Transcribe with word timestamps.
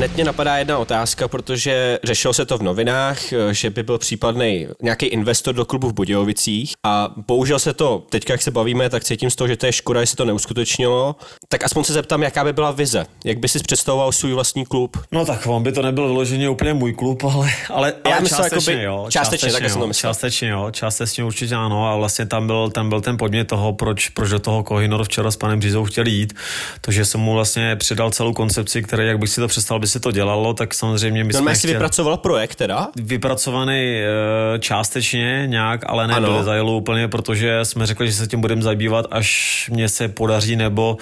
hned 0.00 0.14
mě 0.14 0.24
napadá 0.24 0.56
jedna 0.56 0.78
otázka, 0.78 1.28
protože 1.28 1.98
řešilo 2.04 2.34
se 2.34 2.46
to 2.46 2.58
v 2.58 2.62
novinách, 2.62 3.18
že 3.50 3.70
by 3.70 3.82
byl 3.82 3.98
případný 3.98 4.68
nějaký 4.82 5.06
investor 5.06 5.54
do 5.54 5.64
klubu 5.64 5.88
v 5.88 5.92
Budějovicích 5.92 6.72
a 6.86 7.14
bohužel 7.26 7.58
se 7.58 7.72
to, 7.74 8.02
teď 8.10 8.30
jak 8.30 8.42
se 8.42 8.50
bavíme, 8.50 8.90
tak 8.90 9.04
cítím 9.04 9.30
z 9.30 9.36
toho, 9.36 9.48
že 9.48 9.56
to 9.56 9.66
je 9.66 9.72
škoda, 9.72 10.00
že 10.00 10.06
se 10.06 10.16
to 10.16 10.24
neuskutečnilo. 10.24 11.16
Tak 11.48 11.64
aspoň 11.64 11.84
se 11.84 11.92
zeptám, 11.92 12.22
jaká 12.22 12.44
by 12.44 12.52
byla 12.52 12.70
vize. 12.70 13.06
Jak 13.24 13.38
by 13.38 13.48
si 13.48 13.58
představoval 13.58 14.12
svůj 14.12 14.32
vlastní 14.32 14.66
klub? 14.66 14.96
No 15.12 15.24
tak 15.24 15.46
on 15.46 15.62
by 15.62 15.72
to 15.72 15.82
nebyl 15.82 16.06
vyloženě 16.06 16.48
úplně 16.48 16.74
můj 16.74 16.92
klub, 16.92 17.24
ale, 17.24 17.50
ale, 17.70 17.94
Já 18.04 18.10
ale 18.12 18.20
myslím, 18.20 18.38
částečně, 18.38 18.72
jakoby- 18.72 18.84
jo, 18.84 19.06
částečně, 19.10 19.52
tak 19.52 19.62
jo, 19.62 19.68
jsem 19.68 19.80
to 19.80 19.86
myslel. 19.86 20.10
částečně 20.10 20.48
jo, 20.48 20.68
částečně 20.70 21.24
určitě 21.24 21.54
ano 21.54 21.86
a 21.88 21.96
vlastně 21.96 22.26
tam 22.26 22.46
byl, 22.46 22.70
tam 22.70 22.88
byl 22.88 23.00
ten 23.00 23.16
podmět 23.16 23.48
toho, 23.48 23.72
proč, 23.72 24.08
proč 24.08 24.30
do 24.30 24.38
toho 24.38 24.62
Kohinor 24.62 25.04
včera 25.04 25.30
s 25.30 25.36
panem 25.36 25.58
Břizou 25.58 25.84
chtěl 25.84 26.06
jít, 26.06 26.34
to, 26.80 26.92
že 26.92 27.04
jsem 27.04 27.20
mu 27.20 27.32
vlastně 27.34 27.76
předal 27.76 28.10
celou 28.10 28.32
koncepci, 28.32 28.82
které, 28.82 29.04
jak 29.04 29.18
bych 29.18 29.30
si 29.30 29.40
to 29.40 29.48
představil, 29.48 29.80
by 29.80 29.89
se 29.90 30.00
to 30.00 30.10
dělalo, 30.10 30.54
tak 30.54 30.74
samozřejmě 30.74 31.24
my 31.24 31.32
Normálně 31.32 31.56
jsme 31.56 31.60
si 31.60 31.66
chtěli- 31.66 31.72
vypracoval 31.72 32.16
projekt 32.16 32.54
teda? 32.54 32.88
vypracovaný 32.96 33.94
eh, 34.00 34.58
částečně 34.58 35.42
nějak, 35.46 35.80
ale 35.86 36.06
ne 36.06 36.20
do 36.20 36.38
detailu 36.38 36.76
úplně, 36.76 37.08
protože 37.08 37.64
jsme 37.64 37.86
řekli, 37.86 38.06
že 38.06 38.12
se 38.12 38.26
tím 38.26 38.40
budeme 38.40 38.62
zabývat, 38.62 39.06
až 39.10 39.70
mě 39.72 39.88
se 39.88 40.08
podaří 40.08 40.56
nebo 40.56 40.96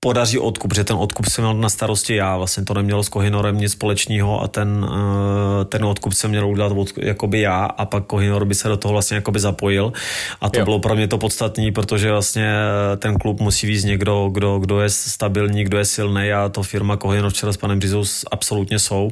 podaří 0.00 0.38
odkup, 0.38 0.74
že 0.74 0.84
ten 0.84 0.96
odkup 0.96 1.26
jsem 1.26 1.44
měl 1.44 1.54
na 1.54 1.68
starosti 1.68 2.14
já, 2.14 2.36
vlastně 2.36 2.64
to 2.64 2.74
nemělo 2.74 3.02
s 3.02 3.08
Kohinorem 3.08 3.58
nic 3.58 3.72
společného 3.72 4.42
a 4.42 4.48
ten, 4.48 4.86
eh, 4.90 5.64
ten 5.64 5.84
odkup 5.84 6.12
jsem 6.12 6.30
měl 6.30 6.48
udělat 6.48 6.72
od, 6.76 6.88
jakoby 6.98 7.40
já 7.40 7.64
a 7.64 7.84
pak 7.84 8.04
Kohinor 8.04 8.44
by 8.44 8.54
se 8.54 8.68
do 8.68 8.76
toho 8.76 8.92
vlastně 8.92 9.14
jakoby 9.14 9.40
zapojil 9.40 9.92
a 10.40 10.50
to 10.50 10.58
Jo. 10.58 10.64
bylo 10.64 10.78
pro 10.78 10.94
mě 10.94 11.08
to 11.08 11.18
podstatné, 11.18 11.72
protože 11.72 12.10
vlastně 12.10 12.46
eh, 12.92 12.96
ten 12.96 13.18
klub 13.18 13.40
musí 13.40 13.66
víc 13.66 13.84
někdo, 13.84 14.28
kdo, 14.32 14.58
kdo 14.58 14.80
je 14.80 14.90
stabilní, 14.90 15.64
kdo 15.64 15.78
je 15.78 15.84
silný 15.84 16.32
a 16.32 16.48
to 16.48 16.62
firma 16.62 16.96
Kohinor 16.96 17.30
včera 17.30 17.52
s 17.52 17.56
panem 17.56 17.78
Brizou 17.78 18.04
s- 18.04 18.24
absolutně 18.30 18.78
jsou 18.78 19.10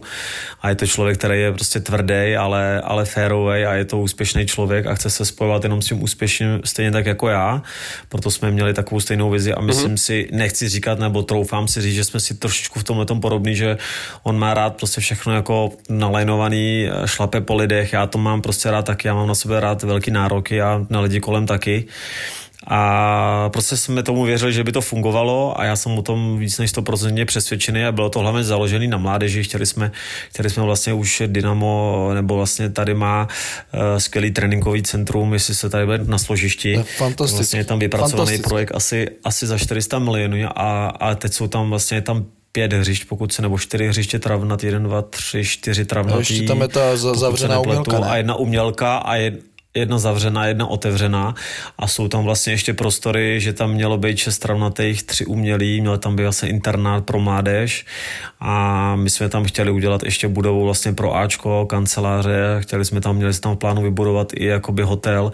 a 0.63 0.69
je 0.69 0.75
to 0.75 0.87
člověk, 0.87 1.19
který 1.19 1.41
je 1.41 1.53
prostě 1.53 1.81
tvrdý, 1.81 2.37
ale, 2.39 2.81
ale 2.81 3.05
férový 3.05 3.65
a 3.65 3.75
je 3.75 3.85
to 3.85 3.99
úspěšný 3.99 4.47
člověk 4.47 4.87
a 4.87 4.95
chce 4.95 5.11
se 5.11 5.25
spojovat 5.25 5.63
jenom 5.63 5.83
s 5.83 5.87
tím 5.87 6.03
úspěšným 6.03 6.61
stejně 6.65 6.91
tak 6.91 7.07
jako 7.07 7.29
já, 7.29 7.63
proto 8.09 8.31
jsme 8.31 8.51
měli 8.51 8.75
takovou 8.75 9.01
stejnou 9.01 9.31
vizi 9.31 9.55
a 9.55 9.61
myslím 9.61 9.95
mm-hmm. 9.95 9.95
si, 9.99 10.29
nechci 10.33 10.76
říkat 10.77 10.99
nebo 10.99 11.23
troufám 11.23 11.69
si 11.69 11.81
říct, 11.81 11.95
že 11.95 12.05
jsme 12.05 12.21
si 12.21 12.35
trošičku 12.35 12.81
v 12.81 12.85
tomhle 12.85 13.07
tom 13.07 13.21
podobný, 13.21 13.57
že 13.57 13.79
on 14.23 14.39
má 14.39 14.55
rád 14.55 14.77
prostě 14.77 15.01
všechno 15.01 15.35
jako 15.35 15.71
nalajnovaný, 15.89 16.89
šlape 17.05 17.41
po 17.41 17.55
lidech, 17.55 17.93
já 17.93 18.07
to 18.07 18.19
mám 18.19 18.43
prostě 18.43 18.71
rád 18.71 18.85
taky, 18.85 19.09
já 19.09 19.15
mám 19.15 19.29
na 19.29 19.35
sebe 19.35 19.61
rád 19.61 19.83
velký 19.83 20.11
nároky 20.11 20.63
a 20.63 20.87
na 20.91 21.01
lidi 21.01 21.21
kolem 21.21 21.47
taky. 21.47 21.87
A 22.67 23.49
prostě 23.53 23.77
jsme 23.77 24.03
tomu 24.03 24.25
věřili, 24.25 24.53
že 24.53 24.65
by 24.65 24.73
to 24.73 24.81
fungovalo 24.81 25.61
a 25.61 25.65
já 25.65 25.77
jsem 25.77 25.99
o 25.99 26.03
tom 26.03 26.39
víc 26.39 26.59
než 26.59 26.75
100% 26.75 27.25
přesvědčený 27.25 27.85
a 27.85 27.93
bylo 27.93 28.11
to 28.11 28.19
hlavně 28.19 28.45
založené 28.45 28.89
na 28.89 28.99
mládeži. 28.99 29.45
Chtěli 29.45 29.67
jsme, 29.67 29.93
chtěli 30.31 30.51
jsme 30.51 30.63
vlastně 30.63 30.93
už 30.93 31.23
Dynamo, 31.27 32.11
nebo 32.15 32.37
vlastně 32.37 32.71
tady 32.71 32.95
má 32.95 33.29
uh, 33.75 33.81
skvělý 33.99 34.31
tréninkový 34.31 34.83
centrum, 34.83 35.33
jestli 35.33 35.55
se 35.55 35.71
tady 35.71 35.87
bude 35.87 35.99
na 35.99 36.19
složišti. 36.19 36.71
Je 36.71 36.83
fantastický. 36.83 37.37
Vlastně 37.37 37.61
je 37.61 37.65
tam 37.65 37.79
vypracovaný 37.79 38.17
Fantastický. 38.17 38.49
projekt 38.49 38.73
asi, 38.75 39.09
asi 39.25 39.47
za 39.47 39.59
400 39.59 39.99
milionů 39.99 40.49
a, 40.55 40.87
a 40.87 41.15
teď 41.15 41.33
jsou 41.33 41.49
tam 41.49 41.71
vlastně 41.71 41.97
je 41.97 42.03
tam 42.03 42.25
pět 42.53 42.73
hřišť, 42.73 43.05
pokud 43.09 43.33
se, 43.33 43.43
nebo 43.43 43.59
čtyři 43.59 43.89
hřiště 43.89 44.19
travnat, 44.19 44.65
jeden, 44.65 44.83
dva, 44.83 45.03
tři, 45.03 45.45
čtyři 45.45 45.85
travnatý. 45.85 46.17
A 46.17 46.19
ještě 46.19 46.43
tam 46.43 46.61
je 46.61 46.69
ta 46.69 46.97
zavřená 46.97 47.55
nepletu, 47.55 47.81
umělka, 47.81 47.99
ne? 47.99 48.07
A 48.11 48.17
jedna 48.17 48.35
umělka 48.35 48.97
a 48.97 49.15
jed, 49.15 49.35
jedna 49.77 49.99
zavřená, 49.99 50.47
jedna 50.47 50.67
otevřená. 50.67 51.35
A 51.79 51.89
jsou 51.89 52.09
tam 52.09 52.25
vlastně 52.25 52.53
ještě 52.53 52.75
prostory, 52.75 53.41
že 53.41 53.53
tam 53.53 53.73
mělo 53.73 53.99
být 53.99 54.19
šest 54.19 54.39
travnatých, 54.39 55.03
tři 55.03 55.27
umělý, 55.27 55.81
měl 55.81 55.99
tam 55.99 56.17
být 56.17 56.23
vlastně 56.23 56.49
internát 56.49 57.05
pro 57.05 57.21
mládež. 57.21 57.87
A 58.41 58.97
my 58.97 59.11
jsme 59.11 59.29
tam 59.29 59.45
chtěli 59.45 59.71
udělat 59.71 60.03
ještě 60.03 60.29
budovu 60.29 60.65
vlastně 60.65 60.93
pro 60.93 61.17
Ačko, 61.17 61.67
kanceláře, 61.67 62.57
chtěli 62.61 62.85
jsme 62.85 63.01
tam, 63.01 63.17
měli 63.17 63.35
jsme 63.35 63.41
tam 63.41 63.55
v 63.55 63.59
plánu 63.59 63.83
vybudovat 63.83 64.33
i 64.35 64.45
jakoby 64.45 64.83
hotel, 64.83 65.33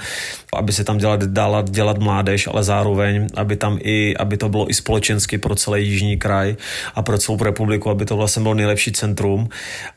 aby 0.57 0.73
se 0.73 0.85
tam 0.85 0.99
dělat, 0.99 1.23
dala 1.23 1.63
dělat 1.63 1.99
mládež, 1.99 2.47
ale 2.47 2.63
zároveň, 2.63 3.27
aby 3.35 3.57
tam 3.57 3.79
i, 3.83 4.17
aby 4.17 4.37
to 4.37 4.49
bylo 4.49 4.71
i 4.71 4.75
společensky 4.75 5.39
pro 5.39 5.55
celý 5.55 5.89
jižní 5.89 6.17
kraj 6.17 6.57
a 6.95 7.03
pro 7.03 7.19
celou 7.19 7.43
republiku, 7.43 7.91
aby 7.91 8.05
to 8.05 8.17
vlastně 8.17 8.43
bylo 8.43 8.55
nejlepší 8.55 8.93
centrum. 8.93 9.49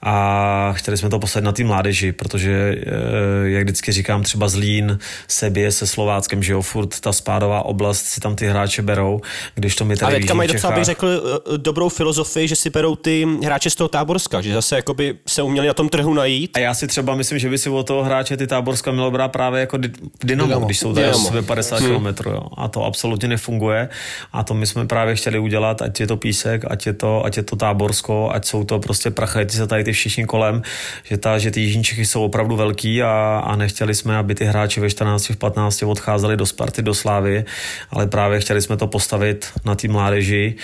A 0.01 0.73
chtěli 0.73 0.97
jsme 0.97 1.09
to 1.09 1.19
posadit 1.19 1.45
na 1.45 1.51
té 1.51 1.63
mládeži, 1.63 2.11
protože 2.11 2.75
eh, 2.77 3.49
jak 3.49 3.63
vždycky 3.63 3.91
říkám, 3.91 4.23
třeba 4.23 4.34
Zlín 4.45 4.99
se 5.27 5.49
bije 5.49 5.71
se 5.71 5.87
Slováckem, 5.87 6.43
že 6.43 6.53
jo, 6.53 6.61
furt 6.61 6.99
ta 6.99 7.13
spádová 7.13 7.65
oblast 7.65 8.05
si 8.05 8.19
tam 8.19 8.35
ty 8.35 8.47
hráče 8.47 8.81
berou, 8.81 9.21
když 9.55 9.75
to 9.75 9.85
my 9.85 9.95
tady 9.95 10.11
Ale 10.11 10.19
v 10.19 10.21
teďka 10.21 10.33
mají 10.33 10.49
docela, 10.49 10.73
bych 10.73 10.85
řekl, 10.85 11.07
eh, 11.07 11.57
dobrou 11.57 11.89
filozofii, 11.89 12.47
že 12.47 12.55
si 12.55 12.69
berou 12.69 12.95
ty 12.95 13.27
hráče 13.43 13.69
z 13.69 13.75
toho 13.75 13.87
táborska, 13.87 14.41
že 14.41 14.53
zase 14.53 14.75
jakoby 14.75 15.15
se 15.27 15.41
uměli 15.41 15.67
na 15.67 15.73
tom 15.73 15.89
trhu 15.89 16.13
najít. 16.13 16.57
A 16.57 16.59
já 16.59 16.73
si 16.73 16.87
třeba 16.87 17.15
myslím, 17.15 17.39
že 17.39 17.49
by 17.49 17.57
si 17.57 17.69
od 17.69 17.87
toho 17.87 18.03
hráče 18.03 18.37
ty 18.37 18.47
táborska 18.47 18.91
mělo 18.91 19.11
brát 19.11 19.27
právě 19.27 19.59
jako 19.59 19.77
dy- 19.77 19.91
Dynamo, 20.23 20.47
Dynamo. 20.47 20.65
když 20.65 20.79
jsou 20.79 20.93
tady. 20.93 21.05
Dynamo. 21.05 21.43
50 21.43 21.79
hmm. 21.79 22.13
km. 22.13 22.29
Jo. 22.29 22.41
A 22.57 22.67
to 22.67 22.83
absolutně 22.83 23.27
nefunguje. 23.27 23.89
A 24.33 24.43
to 24.43 24.53
my 24.53 24.67
jsme 24.67 24.87
právě 24.87 25.15
chtěli 25.15 25.39
udělat, 25.39 25.81
ať 25.81 25.99
je 25.99 26.07
to 26.07 26.17
písek, 26.17 26.61
ať 26.67 26.85
je 26.85 26.93
to, 26.93 27.25
ať 27.25 27.37
je 27.37 27.43
to 27.43 27.55
táborsko, 27.55 28.29
ať 28.33 28.45
jsou 28.45 28.63
to 28.63 28.79
prostě 28.79 29.11
prachlejci 29.11 29.57
se 29.57 29.67
tady 29.67 29.83
ty 29.83 29.91
všichni 29.91 30.25
kolem, 30.25 30.61
že, 31.03 31.17
ta, 31.17 31.37
že 31.37 31.51
ty 31.51 31.61
jižní 31.61 31.83
Čechy 31.83 32.05
jsou 32.05 32.23
opravdu 32.23 32.55
velký 32.55 33.03
a, 33.03 33.41
a 33.45 33.55
nechtěli 33.55 33.95
jsme, 33.95 34.14
aby 34.17 34.35
ty 34.35 34.45
hráči 34.45 34.79
ve 34.79 34.89
14, 34.89 35.29
v 35.29 35.37
15 35.37 35.83
odcházeli 35.83 36.37
do 36.37 36.45
Sparty, 36.45 36.81
do 36.81 36.93
Slávy, 36.93 37.45
ale 37.89 38.07
právě 38.07 38.39
chtěli 38.39 38.61
jsme 38.61 38.77
to 38.77 38.87
postavit 38.87 39.47
na 39.65 39.75
té 39.75 39.87
mládeži, 39.87 40.55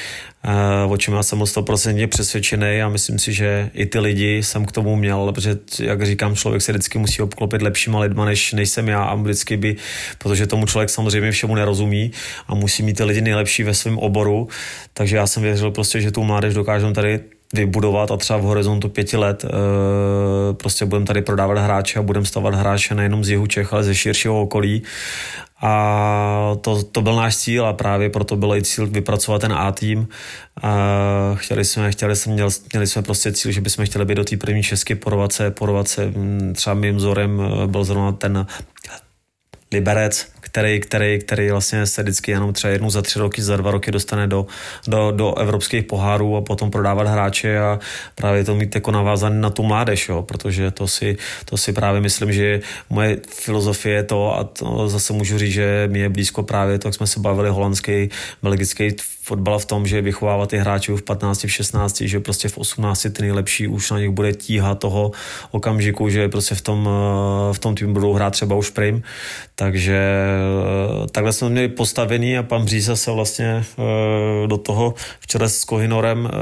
eh, 0.43 0.85
o 0.87 0.97
čem 0.97 1.13
já 1.13 1.23
jsem 1.23 1.41
o 1.41 1.45
100% 1.45 2.07
přesvědčený 2.07 2.81
a 2.81 2.89
myslím 2.89 3.19
si, 3.19 3.33
že 3.33 3.69
i 3.73 3.85
ty 3.85 3.99
lidi 3.99 4.43
jsem 4.43 4.65
k 4.65 4.71
tomu 4.71 4.95
měl, 4.95 5.31
protože 5.31 5.57
jak 5.79 6.05
říkám, 6.05 6.35
člověk 6.35 6.61
se 6.61 6.71
vždycky 6.71 6.97
musí 6.97 7.21
obklopit 7.21 7.61
lepšíma 7.61 7.99
lidma, 7.99 8.25
než, 8.25 8.53
než 8.53 8.69
jsem 8.69 8.87
já 8.87 9.03
a 9.03 9.15
vždycky 9.15 9.57
by, 9.57 9.75
protože 10.17 10.47
tomu 10.47 10.65
člověk 10.65 10.89
samozřejmě 10.89 11.31
všemu 11.31 11.55
nerozumí 11.55 12.11
a 12.47 12.55
musí 12.55 12.83
mít 12.83 12.97
ty 12.97 13.03
lidi 13.03 13.21
nejlepší 13.21 13.63
ve 13.63 13.73
svém 13.73 13.97
oboru, 13.97 14.47
takže 14.93 15.15
já 15.15 15.27
jsem 15.27 15.43
věřil 15.43 15.71
prostě, 15.71 16.01
že 16.01 16.11
tu 16.11 16.23
mládež 16.23 16.53
dokážeme 16.53 16.93
tady 16.93 17.19
vybudovat 17.53 18.11
a 18.11 18.17
třeba 18.17 18.39
v 18.39 18.43
horizontu 18.43 18.89
pěti 18.89 19.17
let 19.17 19.45
e, 19.45 19.49
prostě 20.53 20.85
budeme 20.85 21.05
tady 21.05 21.21
prodávat 21.21 21.57
hráče 21.57 21.99
a 21.99 22.01
budeme 22.01 22.25
stavat 22.25 22.55
hráče 22.55 22.95
nejenom 22.95 23.23
z 23.23 23.29
jihu 23.29 23.47
Čech, 23.47 23.73
ale 23.73 23.83
ze 23.83 23.95
širšího 23.95 24.41
okolí. 24.41 24.83
A 25.63 26.55
to, 26.61 26.83
to 26.83 27.01
byl 27.01 27.15
náš 27.15 27.37
cíl 27.37 27.65
a 27.65 27.73
právě 27.73 28.09
proto 28.09 28.35
byl 28.35 28.55
i 28.55 28.63
cíl 28.63 28.87
vypracovat 28.87 29.41
ten. 29.41 29.53
A 29.53 29.73
chtěli 31.35 31.65
jsme, 31.65 31.91
chtěli 31.91 32.15
jsme, 32.15 32.33
měli, 32.33 32.51
měli 32.73 32.87
jsme 32.87 33.01
prostě 33.01 33.31
cíl, 33.31 33.51
že 33.51 33.61
bychom 33.61 33.85
chtěli 33.85 34.05
být 34.05 34.15
do 34.15 34.23
té 34.23 34.37
první 34.37 34.63
česky, 34.63 34.95
porovat 34.95 35.31
se, 35.31 35.51
porovat 35.51 35.87
se 35.87 36.05
mm, 36.05 36.53
třeba 36.55 36.73
mým 36.73 36.95
vzorem 36.95 37.41
eh, 37.41 37.67
byl 37.67 37.83
zrovna 37.83 38.11
ten 38.11 38.45
Liberec, 39.71 40.30
který, 40.41 40.79
který, 40.79 41.19
který 41.19 41.51
vlastně 41.51 41.85
se 41.85 42.03
vždycky 42.03 42.31
jenom 42.31 42.53
třeba 42.53 42.71
jednou 42.71 42.89
za 42.89 43.01
tři 43.01 43.19
roky, 43.19 43.41
za 43.41 43.57
dva 43.57 43.71
roky 43.71 43.91
dostane 43.91 44.27
do, 44.27 44.45
do, 44.87 45.11
do 45.11 45.37
evropských 45.37 45.85
pohárů 45.85 46.37
a 46.37 46.41
potom 46.41 46.71
prodávat 46.71 47.07
hráče 47.07 47.59
a 47.59 47.79
právě 48.15 48.43
to 48.43 48.55
mít 48.55 48.75
jako 48.75 48.91
navázaný 48.91 49.41
na 49.41 49.49
tu 49.49 49.63
mládež, 49.63 50.09
jo, 50.09 50.21
protože 50.21 50.71
to 50.71 50.87
si, 50.87 51.17
to 51.45 51.57
si 51.57 51.73
právě 51.73 52.01
myslím, 52.01 52.33
že 52.33 52.61
moje 52.89 53.17
filozofie 53.29 53.95
je 53.95 54.03
to 54.03 54.37
a 54.37 54.43
to 54.43 54.89
zase 54.89 55.13
můžu 55.13 55.37
říct, 55.37 55.53
že 55.53 55.87
mi 55.91 55.99
je 55.99 56.09
blízko 56.09 56.43
právě 56.43 56.79
to, 56.79 56.87
jak 56.87 56.95
jsme 56.95 57.07
se 57.07 57.19
bavili 57.19 57.49
holandský, 57.49 58.09
belgický 58.43 58.95
fotbal 59.23 59.59
v 59.59 59.65
tom, 59.65 59.87
že 59.87 60.01
vychovávat 60.01 60.49
ty 60.49 60.57
hráči 60.57 60.91
v 60.91 61.01
15, 61.01 61.43
v 61.43 61.51
16, 61.51 62.01
že 62.01 62.19
prostě 62.19 62.49
v 62.49 62.57
18 62.57 63.07
ty 63.13 63.21
nejlepší 63.21 63.67
už 63.67 63.91
na 63.91 63.99
nich 63.99 64.09
bude 64.09 64.33
tíha 64.33 64.75
toho 64.75 65.11
okamžiku, 65.51 66.09
že 66.09 66.29
prostě 66.29 66.55
v 66.55 66.61
tom, 66.61 66.89
v 67.51 67.59
tom 67.59 67.75
týmu 67.75 67.93
budou 67.93 68.13
hrát 68.13 68.29
třeba 68.29 68.55
už 68.55 68.69
prim. 68.69 69.03
Takže 69.55 69.95
eh, 69.95 70.30
takhle 71.11 71.33
jsme 71.33 71.49
měli 71.49 71.67
postavený 71.67 72.37
a 72.37 72.43
pan 72.43 72.65
Bříza 72.65 72.95
se 72.95 73.11
vlastně 73.11 73.45
eh, 73.79 74.47
do 74.47 74.57
toho 74.57 74.93
včera 75.19 75.49
s 75.49 75.63
Kohinorem 75.63 76.29
eh, 76.31 76.35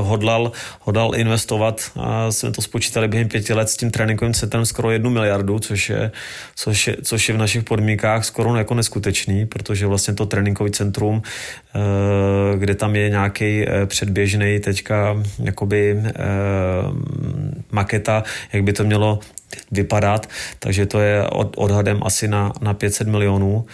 hodlal, 0.00 0.52
hodlal 0.80 1.14
investovat 1.16 1.90
a 1.96 2.32
jsme 2.32 2.50
to 2.50 2.62
spočítali 2.62 3.08
během 3.08 3.28
pěti 3.28 3.54
let 3.54 3.68
s 3.68 3.76
tím 3.76 3.90
tréninkovým 3.90 4.34
centrem 4.34 4.66
skoro 4.66 4.90
jednu 4.90 5.10
miliardu, 5.10 5.58
což 5.58 5.90
je, 5.90 6.12
což 6.56 6.86
je, 6.86 6.96
což 7.02 7.28
je 7.28 7.34
v 7.34 7.38
našich 7.38 7.64
podmínkách 7.64 8.24
skoro 8.24 8.56
jako 8.56 8.74
neskutečný, 8.74 9.46
protože 9.46 9.86
vlastně 9.86 10.14
to 10.14 10.26
tréninkový 10.26 10.70
centrum, 10.70 11.22
eh, 11.22 11.69
kde 12.56 12.74
tam 12.74 12.96
je 12.96 13.10
nějaký 13.10 13.64
předběžný 13.86 14.60
teďka 14.60 15.22
jakoby 15.38 16.02
maketa, 17.70 18.24
jak 18.52 18.62
by 18.62 18.72
to 18.72 18.84
mělo 18.84 19.18
vypadat, 19.70 20.28
takže 20.58 20.86
to 20.86 21.00
je 21.00 21.28
od, 21.28 21.54
odhadem 21.56 22.00
asi 22.02 22.28
na, 22.28 22.52
na 22.60 22.74
500 22.74 23.08
milionů. 23.08 23.66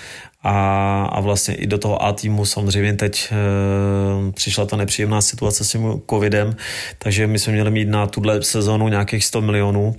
A, 0.49 1.05
a 1.13 1.21
vlastně 1.21 1.55
i 1.55 1.67
do 1.67 1.79
toho 1.79 2.03
A 2.03 2.13
týmu 2.13 2.45
samozřejmě 2.45 2.93
teď 2.93 3.33
e, 3.33 4.33
přišla 4.33 4.67
ta 4.67 4.77
nepříjemná 4.77 5.21
situace 5.21 5.65
s 5.65 5.71
tím 5.71 6.03
covidem, 6.11 6.57
takže 6.99 7.27
my 7.27 7.39
jsme 7.39 7.53
měli 7.53 7.71
mít 7.71 7.89
na 7.89 8.07
tuhle 8.07 8.43
sezonu 8.43 8.89
nějakých 8.89 9.25
100 9.25 9.41
milionů. 9.41 9.97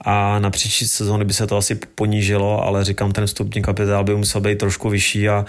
A 0.00 0.38
na 0.38 0.50
příští 0.50 0.88
sezóny 0.88 1.24
by 1.24 1.32
se 1.32 1.46
to 1.46 1.56
asi 1.56 1.74
ponížilo, 1.74 2.64
ale 2.64 2.84
říkám, 2.84 3.12
ten 3.12 3.26
vstupní 3.26 3.62
kapitál 3.62 4.04
by 4.04 4.14
musel 4.14 4.40
být 4.40 4.58
trošku 4.58 4.88
vyšší 4.88 5.28
a, 5.28 5.44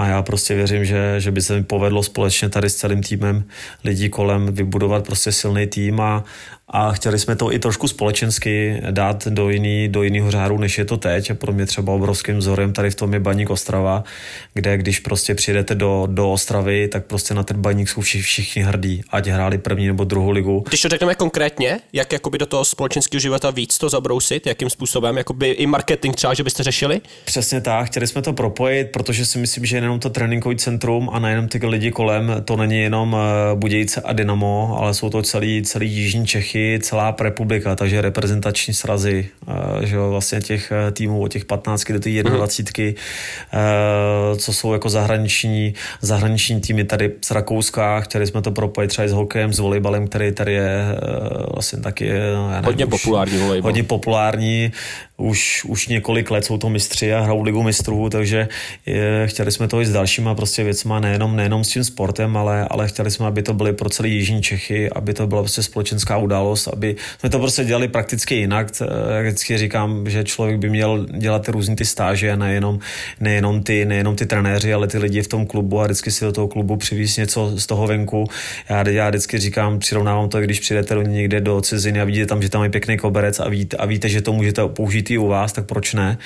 a 0.00 0.06
já 0.06 0.22
prostě 0.22 0.54
věřím, 0.54 0.84
že, 0.84 1.14
že 1.18 1.30
by 1.30 1.42
se 1.42 1.56
mi 1.56 1.62
povedlo 1.62 2.02
společně 2.02 2.48
tady 2.48 2.70
s 2.70 2.76
celým 2.76 3.02
týmem 3.02 3.44
lidí 3.84 4.08
kolem 4.08 4.54
vybudovat 4.54 5.06
prostě 5.06 5.32
silný 5.32 5.66
tým 5.66 6.00
a, 6.00 6.24
a 6.68 6.92
chtěli 6.92 7.18
jsme 7.18 7.36
to 7.36 7.52
i 7.52 7.58
trošku 7.58 7.88
společensky 7.88 8.82
dát 8.90 9.26
do, 9.26 9.50
jiný, 9.50 9.88
do 9.88 10.02
jiného 10.02 10.30
řádu, 10.30 10.58
než 10.58 10.78
je 10.78 10.84
to 10.84 10.96
teď. 10.96 11.30
A 11.30 11.34
pro 11.34 11.52
mě 11.52 11.66
třeba 11.66 11.92
obrovským 11.92 12.36
vzorem 12.36 12.72
tady 12.72 12.90
v 12.90 12.94
tom 12.94 13.14
je 13.14 13.20
baník 13.20 13.50
Ostrava, 13.50 14.04
kde 14.54 14.76
když 14.76 15.00
prostě 15.00 15.34
přijdete 15.34 15.74
do, 15.74 16.08
do 16.10 16.32
Ostravy, 16.32 16.88
tak 16.88 17.04
prostě 17.04 17.34
na 17.34 17.42
ten 17.42 17.60
baník 17.60 17.88
jsou 17.88 18.00
všichni, 18.00 18.22
všichni 18.22 18.62
hrdí, 18.62 19.02
ať 19.10 19.26
hráli 19.26 19.58
první 19.58 19.86
nebo 19.86 20.04
druhou 20.04 20.30
ligu. 20.30 20.64
Když 20.68 20.80
to 20.80 20.88
řekneme 20.88 21.14
konkrétně, 21.14 21.80
jak 21.92 22.12
jakoby 22.12 22.38
do 22.38 22.46
toho 22.46 22.64
společenského 22.64 23.20
života 23.20 23.50
víc 23.50 23.78
to 23.78 23.88
zabrousit, 23.88 24.46
jakým 24.46 24.70
způsobem, 24.70 25.16
jakoby 25.16 25.50
i 25.50 25.66
marketing 25.66 26.14
třeba, 26.14 26.34
že 26.34 26.44
byste 26.44 26.62
řešili? 26.62 27.00
Přesně 27.24 27.60
tak, 27.60 27.86
chtěli 27.86 28.06
jsme 28.06 28.22
to 28.22 28.32
propojit, 28.32 28.88
protože 28.92 29.26
si 29.26 29.38
myslím, 29.38 29.66
že 29.66 29.76
jenom 29.90 30.00
to 30.00 30.10
tréninkový 30.10 30.56
centrum 30.56 31.10
a 31.12 31.18
nejenom 31.18 31.48
ty 31.48 31.66
lidi 31.66 31.90
kolem, 31.90 32.32
to 32.44 32.56
není 32.56 32.80
jenom 32.80 33.16
eh, 33.16 33.56
Budějce 33.56 34.00
a 34.00 34.12
Dynamo, 34.12 34.76
ale 34.80 34.94
jsou 34.94 35.10
to 35.10 35.22
celý, 35.22 35.62
celý 35.62 35.92
Jižní 35.92 36.26
Čechy, 36.26 36.78
celá 36.82 37.16
republika, 37.20 37.76
takže 37.76 38.00
reprezentační 38.00 38.74
srazy, 38.74 39.28
eh, 39.48 39.86
že 39.86 39.96
jo, 39.96 40.10
vlastně 40.10 40.40
těch 40.40 40.72
eh, 40.72 40.90
týmů 40.90 41.22
od 41.22 41.28
těch 41.28 41.44
15 41.44 41.92
do 41.92 41.98
těch 41.98 42.22
21, 42.22 42.90
mm. 42.90 44.38
co 44.38 44.52
jsou 44.52 44.72
jako 44.72 44.88
zahraniční, 44.88 45.74
zahraniční 46.00 46.60
týmy 46.60 46.84
tady 46.84 47.12
z 47.24 47.30
Rakouska, 47.30 48.00
chtěli 48.00 48.26
jsme 48.26 48.42
to 48.42 48.50
propojit 48.50 48.90
třeba 48.90 49.08
s 49.08 49.12
hokejem, 49.12 49.52
s 49.52 49.58
volejbalem, 49.58 50.08
který 50.08 50.32
tady 50.32 50.52
je 50.52 50.84
vlastně 51.54 51.80
taky 51.80 52.08
nevím, 52.08 52.64
hodně 52.64 52.84
už, 52.84 52.90
populární 52.90 53.38
volejbal. 53.38 53.68
Hodně 53.68 53.82
populární, 53.82 54.72
už, 55.20 55.64
už 55.64 55.88
několik 55.88 56.30
let 56.30 56.44
jsou 56.44 56.58
to 56.58 56.68
mistři 56.68 57.14
a 57.14 57.20
hrajou 57.20 57.42
ligu 57.42 57.62
mistrů, 57.62 58.10
takže 58.10 58.48
je, 58.86 59.26
chtěli 59.26 59.52
jsme 59.52 59.68
to 59.68 59.80
i 59.80 59.86
s 59.86 59.92
dalšíma 59.92 60.34
prostě 60.34 60.64
věcma, 60.64 61.00
nejenom, 61.00 61.36
nejenom 61.36 61.64
s 61.64 61.68
tím 61.68 61.84
sportem, 61.84 62.36
ale, 62.36 62.66
ale 62.70 62.88
chtěli 62.88 63.10
jsme, 63.10 63.26
aby 63.26 63.42
to 63.42 63.54
byly 63.54 63.72
pro 63.72 63.88
celý 63.88 64.14
Jižní 64.14 64.42
Čechy, 64.42 64.90
aby 64.90 65.14
to 65.14 65.26
byla 65.26 65.42
prostě 65.42 65.62
společenská 65.62 66.16
událost, 66.16 66.68
aby 66.68 66.96
jsme 67.18 67.30
to 67.30 67.38
prostě 67.38 67.64
dělali 67.64 67.88
prakticky 67.88 68.34
jinak. 68.34 68.66
Jak 69.16 69.26
vždycky 69.26 69.58
říkám, 69.58 70.10
že 70.10 70.24
člověk 70.24 70.58
by 70.58 70.68
měl 70.70 71.06
dělat 71.06 71.48
různý 71.48 71.76
ty 71.76 71.84
stáže, 71.84 72.36
nejenom, 72.36 72.78
nejenom, 73.20 73.62
ty, 73.62 73.84
nejenom 73.84 74.16
ty 74.16 74.26
trenéři, 74.26 74.74
ale 74.74 74.86
ty 74.86 74.98
lidi 74.98 75.22
v 75.22 75.28
tom 75.28 75.46
klubu 75.46 75.80
a 75.80 75.84
vždycky 75.84 76.10
si 76.10 76.24
do 76.24 76.32
toho 76.32 76.48
klubu 76.48 76.76
přivízt 76.76 77.18
něco 77.18 77.52
z 77.56 77.66
toho 77.66 77.86
venku. 77.86 78.26
Já, 78.68 78.88
já 78.88 79.08
vždycky 79.08 79.38
říkám, 79.38 79.78
přirovnávám 79.78 80.28
to, 80.28 80.40
když 80.40 80.60
přijdete 80.60 80.94
někde 81.06 81.40
do 81.40 81.60
ciziny 81.60 82.00
a 82.00 82.04
vidíte 82.04 82.26
tam, 82.26 82.42
že 82.42 82.48
tam 82.48 82.62
je 82.62 82.70
pěkný 82.70 82.98
koberec 82.98 83.40
a 83.40 83.48
víte, 83.48 83.76
a 83.76 83.86
víte 83.86 84.08
že 84.08 84.22
to 84.22 84.32
můžete 84.32 84.68
použít 84.68 85.09
i 85.10 85.18
u 85.18 85.26
vás, 85.26 85.52
tak 85.52 85.66
proč 85.66 85.94
ne? 85.94 86.18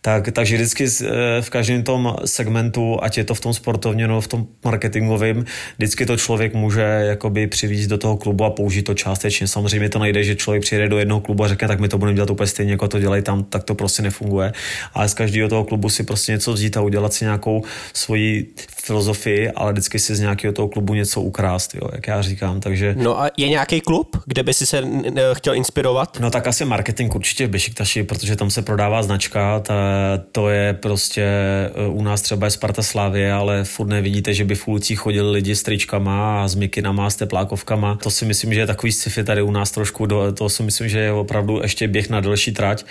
Tak, 0.00 0.32
takže 0.32 0.56
vždycky 0.56 0.84
eh, 0.84 1.42
v 1.42 1.50
každém 1.50 1.82
tom 1.82 2.16
segmentu, 2.24 2.98
ať 3.02 3.18
je 3.18 3.24
to 3.24 3.34
v 3.34 3.40
tom 3.40 3.54
sportovním 3.54 4.08
nebo 4.08 4.20
v 4.20 4.28
tom 4.28 4.46
marketingovém, 4.64 5.44
vždycky 5.78 6.06
to 6.06 6.16
člověk 6.16 6.54
může 6.54 6.82
jakoby 6.82 7.46
přivízt 7.46 7.90
do 7.90 7.98
toho 7.98 8.16
klubu 8.16 8.44
a 8.44 8.50
použít 8.50 8.82
to 8.82 8.94
částečně. 8.94 9.48
Samozřejmě 9.48 9.88
to 9.88 9.98
nejde, 9.98 10.24
že 10.24 10.34
člověk 10.36 10.62
přijede 10.62 10.88
do 10.88 10.98
jednoho 10.98 11.20
klubu 11.20 11.44
a 11.44 11.48
řekne, 11.48 11.68
tak 11.68 11.80
my 11.80 11.88
to 11.88 11.98
budeme 11.98 12.14
dělat 12.14 12.30
úplně 12.30 12.46
stejně, 12.46 12.72
jako 12.72 12.88
to 12.88 12.98
dělají 12.98 13.22
tam, 13.22 13.44
tak 13.44 13.64
to 13.64 13.74
prostě 13.74 14.02
nefunguje. 14.02 14.52
Ale 14.94 15.08
z 15.08 15.14
každého 15.14 15.48
toho 15.48 15.64
klubu 15.64 15.88
si 15.88 16.02
prostě 16.02 16.32
něco 16.32 16.52
vzít 16.52 16.76
a 16.76 16.80
udělat 16.80 17.12
si 17.12 17.24
nějakou 17.24 17.62
svoji 17.92 18.54
filozofii, 18.84 19.50
ale 19.50 19.72
vždycky 19.72 19.98
si 19.98 20.14
z 20.14 20.20
nějakého 20.20 20.52
toho 20.52 20.68
klubu 20.68 20.94
něco 20.94 21.20
ukrást, 21.20 21.74
jo, 21.74 21.88
jak 21.92 22.06
já 22.06 22.22
říkám. 22.22 22.60
Takže... 22.60 22.94
No 22.98 23.20
a 23.20 23.30
je 23.36 23.48
nějaký 23.48 23.80
klub, 23.80 24.16
kde 24.26 24.42
by 24.42 24.54
si 24.54 24.66
se 24.66 24.82
chtěl 25.32 25.54
inspirovat? 25.54 26.18
No 26.20 26.30
tak 26.30 26.46
asi 26.46 26.64
marketing 26.64 27.14
určitě 27.14 27.46
v 27.46 27.50
Bešiktaši, 27.50 28.02
protože 28.16 28.36
tam 28.36 28.50
se 28.50 28.62
prodává 28.62 29.02
značka, 29.02 29.60
ta, 29.60 29.74
to 30.32 30.48
je 30.48 30.74
prostě 30.74 31.22
e, 31.22 31.86
u 31.88 32.02
nás 32.02 32.22
třeba 32.22 32.46
je 32.46 32.50
Sparta 32.50 32.82
Slávě, 32.82 33.32
ale 33.32 33.64
furt 33.64 33.86
nevidíte, 33.86 34.34
že 34.34 34.44
by 34.44 34.54
v 34.54 34.68
ulicích 34.68 34.98
chodili 34.98 35.30
lidi 35.30 35.56
s 35.56 35.62
tričkama 35.62 36.44
a 36.44 36.48
s 36.48 36.54
mikinama, 36.54 37.10
s 37.10 37.16
teplákovkama. 37.16 37.98
To 38.02 38.10
si 38.10 38.24
myslím, 38.24 38.54
že 38.54 38.60
je 38.60 38.66
takový 38.66 38.92
sci-fi 38.92 39.24
tady 39.24 39.42
u 39.42 39.50
nás 39.50 39.70
trošku, 39.70 40.06
do, 40.06 40.32
to 40.32 40.48
si 40.48 40.62
myslím, 40.62 40.88
že 40.88 40.98
je 40.98 41.12
opravdu 41.12 41.62
ještě 41.62 41.88
běh 41.88 42.10
na 42.10 42.20
delší 42.20 42.52
trať, 42.52 42.84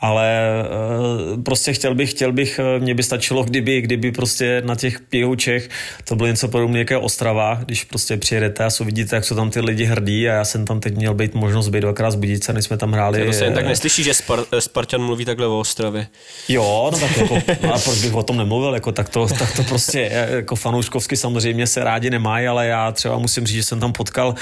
ale 0.00 0.28
e, 0.30 1.42
prostě 1.42 1.72
chtěl 1.72 1.94
bych, 1.94 2.10
chtěl 2.10 2.32
bych, 2.32 2.58
e, 2.58 2.78
mě 2.78 2.94
by 2.94 3.02
stačilo, 3.02 3.44
kdyby, 3.44 3.80
kdyby 3.80 4.12
prostě 4.12 4.62
na 4.64 4.74
těch 4.74 5.00
Čech 5.36 5.68
to 6.04 6.16
bylo 6.16 6.26
něco 6.26 6.48
podobného 6.48 6.78
jako 6.78 7.00
Ostrava, 7.00 7.60
když 7.64 7.84
prostě 7.84 8.16
přijedete 8.16 8.64
a 8.64 8.70
jsou 8.70 8.84
vidíte, 8.84 9.16
jak 9.16 9.24
jsou 9.24 9.34
tam 9.34 9.50
ty 9.50 9.60
lidi 9.60 9.84
hrdí 9.84 10.28
a 10.28 10.32
já 10.32 10.44
jsem 10.44 10.64
tam 10.64 10.80
teď 10.80 10.96
měl 10.96 11.14
být 11.14 11.34
možnost 11.34 11.68
být 11.68 11.80
dvakrát 11.80 12.10
z 12.10 12.14
Budice, 12.14 12.52
než 12.52 12.64
jsme 12.64 12.76
tam 12.76 12.92
hráli. 12.92 13.26
To 13.26 13.32
se 13.32 13.44
jen 13.44 13.54
tak 13.54 13.66
neslyší, 13.66 14.02
že 14.02 14.12
Spar- 14.12 14.46
Spartan 14.64 15.02
mluví 15.02 15.24
takhle 15.24 15.46
o 15.46 15.58
Ostravě. 15.58 16.06
Jo, 16.48 16.90
no 16.92 16.98
tak 16.98 17.16
jako, 17.16 17.34
a 17.74 17.78
proč 17.78 18.02
bych 18.02 18.14
o 18.14 18.22
tom 18.22 18.36
nemluvil, 18.36 18.74
jako 18.74 18.92
tak 18.92 19.08
to, 19.08 19.26
tak 19.26 19.56
to 19.56 19.62
prostě 19.62 20.00
jako 20.30 20.56
fanouškovsky 20.56 21.16
samozřejmě 21.16 21.66
se 21.66 21.84
rádi 21.84 22.10
nemají, 22.10 22.46
ale 22.46 22.66
já 22.66 22.92
třeba 22.92 23.18
musím 23.18 23.46
říct, 23.46 23.56
že 23.56 23.62
jsem 23.62 23.80
tam 23.80 23.92
potkal, 23.92 24.34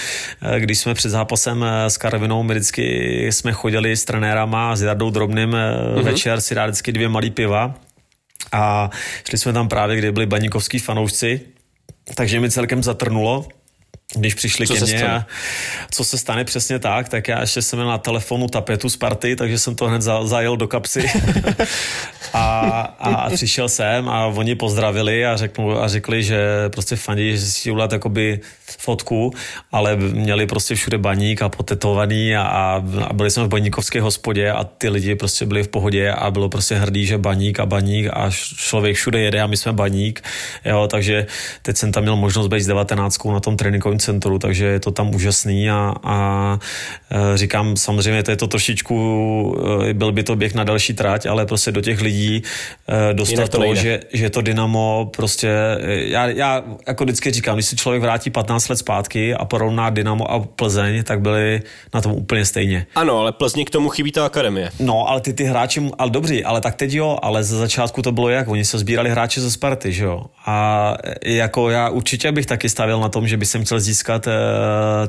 eh, 0.43 0.61
když 0.61 0.79
jsme 0.79 0.95
před 0.95 1.09
zápasem 1.09 1.65
eh, 1.65 1.91
s 1.91 1.97
Karvinou, 1.97 2.43
my 2.43 2.55
vždycky 2.55 3.27
jsme 3.33 3.53
chodili 3.53 3.97
s 3.97 4.05
trenérama, 4.05 4.77
s 4.77 4.83
Jardou 4.83 5.11
Drobným 5.11 5.51
mm-hmm. 5.51 6.03
večer 6.03 6.41
si 6.41 6.55
dát 6.55 6.67
vždycky 6.67 6.93
dvě 6.93 7.09
malý 7.09 7.31
piva 7.31 7.75
a 8.53 8.91
šli 9.29 9.39
jsme 9.39 9.53
tam 9.53 9.69
právě, 9.69 9.97
kde 9.97 10.13
byli 10.13 10.27
baníkovský 10.27 10.79
fanoušci, 10.79 11.41
takže 12.15 12.41
mi 12.41 12.51
celkem 12.51 12.83
zatrnulo, 12.83 13.47
když 14.15 14.35
přišli 14.35 14.67
co 14.67 14.75
ke 14.75 14.81
mně 14.81 15.09
a 15.09 15.27
co 15.91 16.05
se 16.05 16.19
stane 16.19 16.45
přesně 16.45 16.79
tak, 16.79 17.09
tak 17.09 17.29
já 17.29 17.41
ještě 17.41 17.63
jsem 17.63 17.79
měl 17.79 17.89
na 17.89 17.99
telefonu 17.99 18.49
tapetu 18.49 18.89
z 18.89 18.97
party, 18.97 19.37
takže 19.37 19.59
jsem 19.59 19.75
to 19.75 19.87
hned 19.87 20.03
zajel 20.03 20.57
do 20.57 20.69
kapsy. 20.69 21.05
A, 22.35 22.81
a 22.99 23.31
přišel 23.31 23.69
jsem 23.69 24.09
a 24.09 24.27
oni 24.27 24.55
pozdravili 24.55 25.27
a, 25.27 25.37
řeknu, 25.37 25.83
a 25.83 25.89
řekli, 25.89 26.23
že 26.23 26.39
prostě 26.69 26.97
fandí, 26.97 27.37
že 27.37 27.41
si 27.41 27.71
udělat 27.71 27.93
jakoby 27.93 28.41
fotku, 28.79 29.33
ale 29.73 29.97
měli 29.97 30.47
prostě 30.47 30.75
všude 30.75 30.99
baník 30.99 31.43
a 31.43 31.49
potetovaný 31.49 32.37
a, 32.37 32.43
a 32.43 33.13
byli 33.13 33.31
jsme 33.31 33.45
v 33.45 33.49
baníkovské 33.49 34.01
hospodě 34.01 34.51
a 34.51 34.65
ty 34.65 34.89
lidi 34.89 35.15
prostě 35.15 35.47
byli 35.47 35.63
v 35.63 35.69
pohodě 35.69 36.13
a 36.13 36.31
bylo 36.31 36.49
prostě 36.49 36.75
hrdý, 36.75 37.07
že 37.07 37.19
baník 37.19 37.61
a 37.61 37.67
baník 37.67 38.07
a 38.13 38.31
člověk 38.57 38.97
všude 38.97 39.21
jede 39.21 39.41
a 39.41 39.47
my 39.47 39.57
jsme 39.57 39.73
baník, 39.73 40.23
jo, 40.65 40.89
takže 40.91 41.27
teď 41.63 41.77
jsem 41.77 41.93
tam 41.93 42.03
měl 42.03 42.17
možnost 42.17 42.49
být 42.49 42.63
s 42.63 42.67
19 42.67 43.25
na 43.25 43.41
tom 43.41 43.57
tréninkovém 43.57 43.99
centru, 44.03 44.39
takže 44.39 44.65
je 44.65 44.81
to 44.81 44.91
tam 44.91 45.15
úžasný 45.15 45.71
a, 45.71 45.95
a 46.03 46.17
e, 47.11 47.37
říkám, 47.39 47.77
samozřejmě 47.77 48.23
to 48.23 48.31
je 48.31 48.37
to 48.37 48.47
trošičku, 48.47 48.97
e, 49.89 49.95
byl 49.95 50.13
by 50.13 50.23
to 50.23 50.37
běh 50.37 50.55
na 50.55 50.65
další 50.65 50.95
trať, 50.95 51.27
ale 51.27 51.47
prostě 51.47 51.73
do 51.73 51.81
těch 51.81 52.01
lidí 52.01 52.43
e, 52.89 53.15
dostat 53.15 53.49
to, 53.49 53.59
to 53.59 53.75
že, 53.75 54.01
že 54.13 54.31
to 54.31 54.41
Dynamo 54.41 55.11
prostě, 55.17 55.51
já, 55.87 56.27
já 56.27 56.65
jako 56.87 57.05
vždycky 57.05 57.31
říkám, 57.31 57.57
když 57.57 57.67
si 57.67 57.77
člověk 57.77 58.03
vrátí 58.03 58.31
15 58.31 58.69
let 58.69 58.77
zpátky 58.77 59.35
a 59.35 59.44
porovná 59.44 59.91
Dynamo 59.91 60.31
a 60.31 60.41
Plzeň, 60.41 61.03
tak 61.03 61.21
byli 61.21 61.63
na 61.94 62.01
tom 62.01 62.13
úplně 62.13 62.44
stejně. 62.44 62.87
Ano, 62.94 63.19
ale 63.19 63.32
Plzni 63.32 63.65
k 63.65 63.71
tomu 63.71 63.89
chybí 63.89 64.13
ta 64.13 64.27
akademie. 64.27 64.71
No, 64.81 65.09
ale 65.09 65.21
ty 65.21 65.32
ty 65.32 65.44
hráči, 65.44 65.91
ale 65.99 66.11
dobří, 66.11 66.44
ale 66.44 66.61
tak 66.61 66.75
teď 66.75 66.93
jo, 66.93 67.19
ale 67.23 67.44
ze 67.44 67.56
začátku 67.56 68.03
to 68.03 68.13
bylo 68.13 68.29
jak, 68.29 68.49
oni 68.49 68.65
se 68.65 68.79
sbírali 68.79 69.11
hráči 69.11 69.41
ze 69.41 69.51
Sparty, 69.51 69.93
že 69.93 70.05
jo. 70.05 70.25
A 70.47 70.97
jako 71.25 71.71
já 71.71 71.89
určitě 71.89 72.32
bych 72.32 72.47
taky 72.47 72.69
stavil 72.69 73.01
na 73.01 73.09
tom, 73.09 73.29
že 73.29 73.37
by 73.37 73.47
jsem 73.47 73.65
chtěl 73.65 73.81
získat 73.82 74.27
uh, 74.27 74.32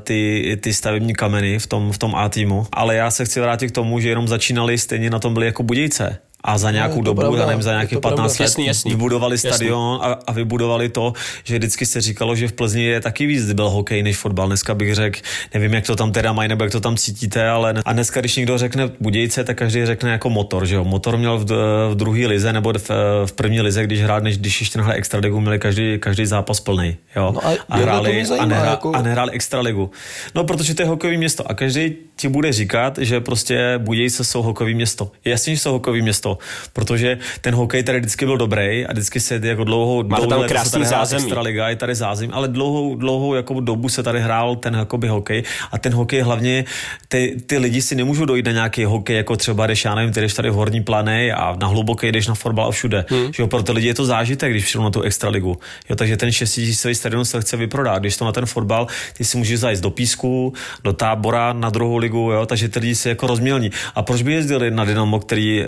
ty, 0.04 0.58
ty 0.62 0.74
stavební 0.74 1.14
kameny 1.14 1.60
v 1.60 1.68
tom, 1.68 1.92
v 1.92 1.98
tom 1.98 2.16
A 2.16 2.30
týmu, 2.30 2.68
ale 2.72 2.96
já 2.96 3.12
se 3.12 3.26
chci 3.26 3.40
vrátit 3.40 3.68
k 3.68 3.76
tomu, 3.76 4.00
že 4.00 4.10
jenom 4.10 4.28
začínali 4.28 4.78
stejně 4.78 5.10
na 5.10 5.20
tom 5.20 5.34
byli 5.34 5.46
jako 5.46 5.64
Budějce 5.64 6.20
a 6.44 6.58
za 6.58 6.72
nějakou 6.72 6.98
no, 6.98 7.04
dobu, 7.04 7.22
pravda, 7.22 7.46
nevím, 7.46 7.62
za 7.62 7.72
nějakých 7.72 8.00
15 8.00 8.40
let 8.40 8.46
jasný, 8.46 8.66
jasný. 8.66 8.92
vybudovali 8.92 9.34
jasný. 9.34 9.50
stadion 9.50 10.00
a, 10.02 10.20
a 10.28 10.32
vybudovali 10.32 10.90
to, 10.90 11.14
že 11.44 11.58
vždycky 11.58 11.86
se 11.86 12.02
říkalo, 12.02 12.36
že 12.36 12.48
v 12.48 12.54
Plzni 12.54 12.84
je 12.84 13.02
taky 13.02 13.26
víc 13.26 13.52
byl 13.54 13.70
hokej 13.70 14.04
než 14.04 14.18
fotbal. 14.18 14.48
Dneska 14.48 14.76
bych 14.76 14.96
řekl, 14.96 15.20
nevím, 15.54 15.74
jak 15.74 15.86
to 15.86 15.96
tam 15.96 16.12
teda 16.12 16.34
mají, 16.34 16.50
nebo 16.50 16.64
jak 16.64 16.72
to 16.72 16.80
tam 16.80 16.98
cítíte, 16.98 17.48
ale 17.50 17.74
a 17.86 17.94
dneska, 17.94 18.20
když 18.20 18.36
někdo 18.36 18.58
řekne 18.58 18.90
Budějce, 19.00 19.44
tak 19.44 19.58
každý 19.58 19.86
řekne 19.86 20.12
jako 20.12 20.30
motor, 20.30 20.66
že 20.66 20.76
jo. 20.76 20.84
Motor 20.84 21.18
měl 21.18 21.38
v, 21.38 21.46
v 21.92 21.96
druhé 21.96 22.28
lize 22.28 22.54
nebo 22.54 22.74
v, 22.74 22.90
v 23.26 23.32
první 23.32 23.62
lize, 23.62 23.84
když 23.84 24.02
hrál, 24.02 24.22
než 24.22 24.38
když 24.38 24.62
ještě 24.62 24.80
extra 24.80 24.94
extraligu, 24.94 25.40
měli 25.40 25.60
každý, 25.60 26.00
každý 26.00 26.26
zápas 26.26 26.60
plný, 26.60 26.98
jo. 27.16 27.32
No 27.36 27.48
a, 27.48 27.52
a, 27.70 27.78
hráli, 27.78 28.26
zajímá, 28.26 28.44
a, 28.44 28.48
nehrá, 28.48 28.70
jako... 28.70 28.92
a 28.96 29.02
nehráli 29.02 29.32
extraligu. 29.32 29.92
No, 30.36 30.44
protože 30.44 30.76
to 30.76 30.82
je 30.82 30.88
hokejové 30.88 31.18
město 31.18 31.52
a 31.52 31.54
každý 31.54 31.96
ti 32.16 32.28
bude 32.28 32.54
říkat, 32.54 32.98
že 32.98 33.20
prostě 33.20 33.74
Budějce 33.78 34.24
jsou 34.24 34.42
hokejové 34.42 34.74
město. 34.74 35.12
Jasně, 35.26 35.56
že 35.56 35.62
jsou 35.62 35.72
hokejové 35.72 36.02
město, 36.02 36.33
protože 36.74 37.18
ten 37.42 37.56
hokej 37.56 37.84
tady 37.84 38.00
vždycky 38.00 38.26
byl 38.26 38.38
dobrý 38.38 38.86
a 38.86 38.92
vždycky 38.92 39.20
se 39.20 39.40
jako 39.44 39.64
dlouhou, 39.64 40.04
Máte 40.04 40.28
tam 40.28 40.44
krásný 40.44 40.86
zázemí. 40.86 41.34
Liga, 41.44 41.70
je 41.70 41.76
tady 41.76 41.96
zázemí, 41.96 42.34
ale 42.34 42.48
dlouhou, 42.48 42.96
dlouhou 42.96 43.34
jako 43.34 43.60
dobu 43.60 43.90
se 43.90 44.04
tady 44.04 44.22
hrál 44.22 44.56
ten 44.56 44.74
jakoby 44.74 45.08
hokej 45.08 45.44
a 45.72 45.78
ten 45.78 45.94
hokej 45.94 46.22
hlavně, 46.22 46.66
ty, 47.08 47.42
ty 47.46 47.58
lidi 47.58 47.82
si 47.82 47.96
nemůžou 47.96 48.26
dojít 48.26 48.46
na 48.46 48.52
nějaký 48.52 48.86
hokej, 48.86 49.18
jako 49.18 49.36
třeba 49.36 49.66
když 49.66 49.86
já 49.86 49.96
nevím, 49.96 50.14
ty 50.14 50.22
jdeš 50.22 50.34
tady 50.34 50.50
v 50.50 50.54
horní 50.54 50.84
plané 50.84 51.32
a 51.32 51.56
na 51.60 51.68
hluboké 51.68 52.12
jdeš 52.12 52.28
na 52.28 52.36
fotbal 52.36 52.68
a 52.68 52.72
všude. 52.72 53.06
Hmm. 53.10 53.34
Že 53.34 53.44
jo, 53.44 53.48
pro 53.48 53.64
ty 53.64 53.72
lidi 53.72 53.88
je 53.88 53.94
to 53.94 54.06
zážitek, 54.06 54.52
když 54.52 54.66
přijdou 54.66 54.84
na 54.84 54.90
tu 54.90 55.02
extraligu. 55.02 55.60
Jo, 55.90 55.96
takže 55.96 56.18
ten 56.18 56.32
6 56.32 56.54
tisícový 56.54 56.96
stadion 56.96 57.26
se 57.26 57.42
chce 57.42 57.58
vyprodat. 57.58 58.00
Když 58.00 58.18
to 58.18 58.26
na 58.26 58.32
ten 58.32 58.46
fotbal, 58.46 58.88
ty 59.18 59.26
si 59.26 59.38
můžeš 59.38 59.60
zajít 59.60 59.82
do 59.82 59.90
písku, 59.90 60.54
do 60.84 60.94
tábora 60.94 61.54
na 61.54 61.70
druhou 61.70 61.98
ligu, 61.98 62.32
jo, 62.32 62.46
takže 62.46 62.70
ty 62.70 62.80
lidi 62.80 62.96
si 62.96 63.10
jako 63.10 63.28
rozmělní. 63.28 63.72
A 63.96 64.02
proč 64.02 64.22
by 64.22 64.34
jezdili 64.34 64.72
na 64.72 64.86
Dynamo, 64.86 65.20
který 65.20 65.62
eh, 65.62 65.66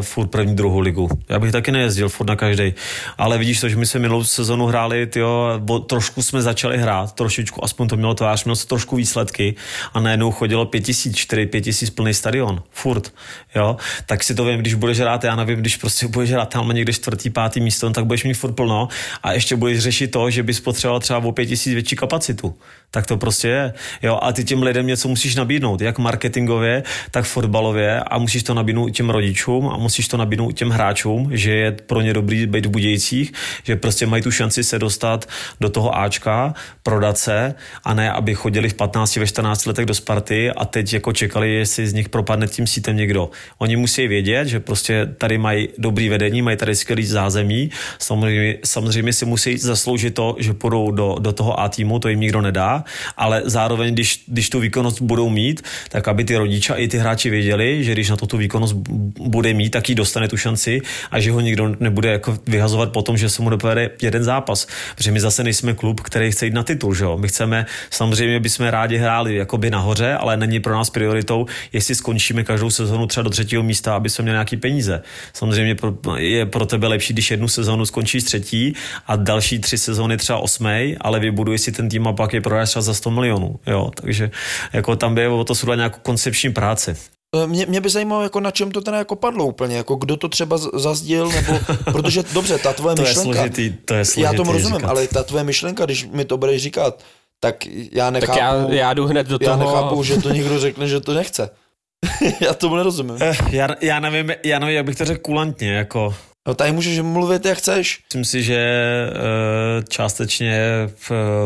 furt 0.00 0.26
první, 0.26 0.56
druhou 0.56 0.78
ligu. 0.78 1.08
Já 1.28 1.38
bych 1.38 1.52
taky 1.52 1.72
nejezdil 1.72 2.08
furt 2.08 2.26
na 2.26 2.36
každý. 2.36 2.74
Ale 3.18 3.38
vidíš 3.38 3.60
to, 3.60 3.68
že 3.68 3.76
my 3.76 3.86
jsme 3.86 4.00
minulou 4.00 4.24
sezonu 4.24 4.66
hráli, 4.66 5.06
tyjo, 5.06 5.52
bo 5.58 5.78
trošku 5.78 6.22
jsme 6.22 6.42
začali 6.42 6.78
hrát, 6.78 7.12
trošičku, 7.12 7.64
aspoň 7.64 7.88
to 7.88 7.96
mělo 7.96 8.14
tvář, 8.14 8.44
mělo 8.44 8.56
se 8.56 8.66
trošku 8.66 8.96
výsledky 8.96 9.54
a 9.92 10.00
najednou 10.00 10.30
chodilo 10.30 10.66
5000, 10.66 11.16
4, 11.16 11.46
5000 11.46 11.90
plný 11.90 12.14
stadion. 12.14 12.62
Furt. 12.70 13.12
Jo? 13.54 13.76
Tak 14.06 14.24
si 14.24 14.34
to 14.34 14.44
vím, 14.44 14.60
když 14.60 14.74
budeš 14.74 15.00
hrát, 15.00 15.24
já 15.24 15.36
nevím, 15.36 15.58
když 15.58 15.76
prostě 15.76 16.08
budeš 16.08 16.30
hrát 16.30 16.48
tam 16.48 16.68
někde 16.68 16.92
čtvrtý, 16.92 17.30
pátý 17.30 17.60
místo, 17.60 17.90
tak 17.90 18.06
budeš 18.06 18.24
mít 18.24 18.34
furt 18.34 18.52
plno 18.52 18.88
a 19.22 19.32
ještě 19.32 19.56
budeš 19.56 19.78
řešit 19.78 20.10
to, 20.10 20.30
že 20.30 20.42
bys 20.42 20.60
potřeboval 20.60 21.00
třeba 21.00 21.18
o 21.18 21.32
5000 21.32 21.74
větší 21.74 21.96
kapacitu. 21.96 22.54
Tak 22.96 23.06
to 23.06 23.16
prostě 23.16 23.48
je. 23.48 23.72
Jo? 24.02 24.18
A 24.22 24.32
ty 24.32 24.44
těm 24.44 24.62
lidem 24.62 24.86
něco 24.86 25.08
musíš 25.08 25.34
nabídnout, 25.34 25.80
jak 25.80 25.98
marketingově, 25.98 26.82
tak 27.10 27.24
fotbalově 27.24 28.00
a 28.00 28.18
musíš 28.18 28.42
to 28.42 28.54
nabídnout 28.54 28.88
těm 28.88 29.10
rodičům 29.10 29.68
a 29.68 29.76
musíš 29.76 30.08
to 30.08 30.16
nabídnout 30.16 30.52
těm 30.52 30.70
hráčům, 30.70 31.28
že 31.32 31.54
je 31.54 31.72
pro 31.72 32.00
ně 32.00 32.14
dobrý 32.14 32.46
být 32.46 32.66
v 32.66 32.70
Budějcích, 32.70 33.32
že 33.64 33.76
prostě 33.76 34.06
mají 34.06 34.22
tu 34.22 34.30
šanci 34.30 34.64
se 34.64 34.78
dostat 34.78 35.28
do 35.60 35.68
toho 35.68 35.98
Ačka, 35.98 36.54
prodat 36.82 37.18
se 37.18 37.54
a 37.84 37.94
ne, 37.94 38.12
aby 38.12 38.34
chodili 38.34 38.68
v 38.68 38.74
15, 38.74 39.16
ve 39.16 39.26
14 39.26 39.66
letech 39.66 39.86
do 39.86 39.94
Sparty 39.94 40.50
a 40.50 40.64
teď 40.64 40.92
jako 40.92 41.12
čekali, 41.12 41.54
jestli 41.54 41.86
z 41.86 41.92
nich 41.92 42.08
propadne 42.08 42.46
tím 42.46 42.66
sítem 42.66 42.96
někdo. 42.96 43.30
Oni 43.58 43.76
musí 43.76 44.08
vědět, 44.08 44.48
že 44.48 44.60
prostě 44.60 45.06
tady 45.18 45.38
mají 45.38 45.68
dobrý 45.78 46.08
vedení, 46.08 46.42
mají 46.42 46.56
tady 46.56 46.76
skvělý 46.76 47.06
zázemí, 47.06 47.70
samozřejmě, 47.98 48.58
samozřejmě 48.64 49.12
si 49.12 49.24
musí 49.24 49.58
zasloužit 49.58 50.14
to, 50.14 50.36
že 50.38 50.52
půjdou 50.52 50.90
do, 50.90 51.16
do 51.18 51.32
toho 51.32 51.60
A 51.60 51.68
týmu, 51.68 51.98
to 51.98 52.08
jim 52.08 52.20
nikdo 52.20 52.40
nedá, 52.40 52.84
ale 53.16 53.42
zároveň, 53.44 53.94
když, 53.94 54.24
když 54.26 54.50
tu 54.50 54.60
výkonnost 54.60 55.02
budou 55.02 55.28
mít, 55.28 55.62
tak 55.88 56.08
aby 56.08 56.24
ty 56.24 56.36
rodiče 56.36 56.74
i 56.74 56.88
ty 56.88 56.98
hráči 56.98 57.30
věděli, 57.30 57.84
že 57.84 57.92
když 57.92 58.10
na 58.10 58.16
to 58.16 58.26
tu 58.26 58.36
výkonnost 58.36 58.74
bude 59.20 59.54
mít, 59.54 59.70
tak 59.70 59.88
ji 59.88 59.94
dostane 59.94 60.28
tu 60.28 60.36
šanci 60.36 60.80
a 61.10 61.20
že 61.20 61.32
ho 61.32 61.40
nikdo 61.40 61.74
nebude 61.80 62.12
jako 62.12 62.38
vyhazovat 62.46 62.92
po 62.92 63.02
tom, 63.02 63.16
že 63.16 63.28
se 63.28 63.42
mu 63.42 63.50
dopovede 63.50 63.90
jeden 64.02 64.24
zápas. 64.24 64.66
Protože 64.96 65.10
my 65.10 65.20
zase 65.20 65.44
nejsme 65.44 65.74
klub, 65.74 66.00
který 66.00 66.30
chce 66.30 66.46
jít 66.46 66.54
na 66.54 66.62
titul, 66.62 66.94
že 66.94 67.04
jo? 67.04 67.16
My 67.16 67.28
chceme, 67.28 67.66
samozřejmě 67.90 68.40
bychom 68.40 68.66
rádi 68.66 68.96
hráli 68.96 69.36
jakoby 69.36 69.70
nahoře, 69.70 70.14
ale 70.14 70.36
není 70.36 70.60
pro 70.60 70.74
nás 70.74 70.90
prioritou, 70.90 71.46
jestli 71.72 71.94
skončíme 71.94 72.44
každou 72.44 72.70
sezonu 72.70 73.06
třeba 73.06 73.24
do 73.24 73.30
třetího 73.30 73.62
místa, 73.62 73.96
aby 73.96 74.10
jsme 74.10 74.22
měli 74.22 74.34
nějaký 74.34 74.56
peníze. 74.56 75.02
Samozřejmě 75.32 75.76
je 76.16 76.46
pro 76.46 76.66
tebe 76.66 76.86
lepší, 76.86 77.12
když 77.12 77.30
jednu 77.30 77.48
sezonu 77.48 77.86
skončíš 77.86 78.24
třetí 78.24 78.74
a 79.06 79.16
další 79.16 79.58
tři 79.58 79.78
sezony 79.78 80.16
třeba 80.16 80.38
osmej, 80.38 80.96
ale 81.00 81.20
vybuduj 81.20 81.58
si 81.58 81.72
ten 81.72 81.88
tým 81.88 82.06
a 82.06 82.12
pak 82.12 82.32
je 82.32 82.40
prodáš 82.40 82.65
třeba 82.66 82.82
za 82.82 82.94
100 82.94 83.10
milionů. 83.10 83.54
Jo? 83.66 83.90
Takže 83.94 84.30
jako 84.72 84.96
tam 84.96 85.14
by 85.14 85.28
o 85.28 85.44
to 85.44 85.74
nějakou 85.74 85.98
koncepční 86.02 86.52
práci. 86.52 86.96
Eh, 87.42 87.46
mě, 87.46 87.66
mě 87.66 87.80
by 87.80 87.88
zajímalo, 87.90 88.22
jako 88.22 88.40
na 88.40 88.50
čem 88.50 88.70
to 88.70 88.80
teda 88.80 88.98
jako 88.98 89.16
padlo 89.16 89.46
úplně, 89.46 89.76
jako 89.76 89.94
kdo 89.94 90.16
to 90.16 90.28
třeba 90.28 90.58
zazdil, 90.58 91.28
nebo, 91.28 91.58
protože 91.92 92.22
dobře, 92.32 92.58
ta 92.58 92.72
tvoje 92.72 92.96
to 92.96 93.02
myšlenka, 93.02 93.30
je 93.30 93.34
složitý, 93.34 93.76
to 93.84 93.94
je 93.94 94.04
složitý 94.04 94.20
já 94.20 94.32
tomu 94.32 94.52
rozumím, 94.52 94.76
říkat. 94.76 94.88
ale 94.88 95.08
ta 95.08 95.22
tvoje 95.22 95.44
myšlenka, 95.44 95.84
když 95.84 96.08
mi 96.12 96.24
to 96.24 96.36
budeš 96.36 96.62
říkat, 96.62 97.02
tak 97.40 97.66
já 97.92 98.10
nechápu, 98.10 98.32
tak 98.32 98.40
já, 98.40 98.74
já 98.74 98.94
jdu 98.94 99.06
hned 99.06 99.26
do 99.26 99.38
já 99.40 99.56
toho. 99.56 99.64
nechápu, 99.64 100.02
že 100.02 100.22
to 100.22 100.30
někdo 100.30 100.58
řekne, 100.58 100.88
že 100.88 101.00
to 101.00 101.14
nechce. 101.14 101.50
já 102.40 102.54
tomu 102.54 102.76
nerozumím. 102.76 103.16
Eh, 103.20 103.36
já, 103.50 103.68
já, 103.80 104.00
nevím, 104.00 104.32
já 104.44 104.58
nevím, 104.58 104.76
jak 104.76 104.86
bych 104.86 104.96
to 104.96 105.04
řekl 105.04 105.20
kulantně, 105.20 105.72
jako 105.72 106.14
No 106.46 106.54
tady 106.54 106.72
můžeš 106.72 107.00
mluvit, 107.00 107.44
jak 107.44 107.58
chceš. 107.58 108.00
Myslím 108.04 108.24
si, 108.24 108.42
že 108.42 108.56
eh, 108.56 109.84
částečně 109.88 110.56
eh, 110.56 110.90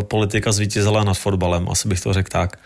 politika 0.03 0.53
zvítězila 0.53 1.05
nad 1.05 1.15
fotbalem, 1.15 1.69
asi 1.71 1.89
bych 1.89 2.01
to 2.01 2.13
řekl 2.13 2.29
tak. 2.33 2.59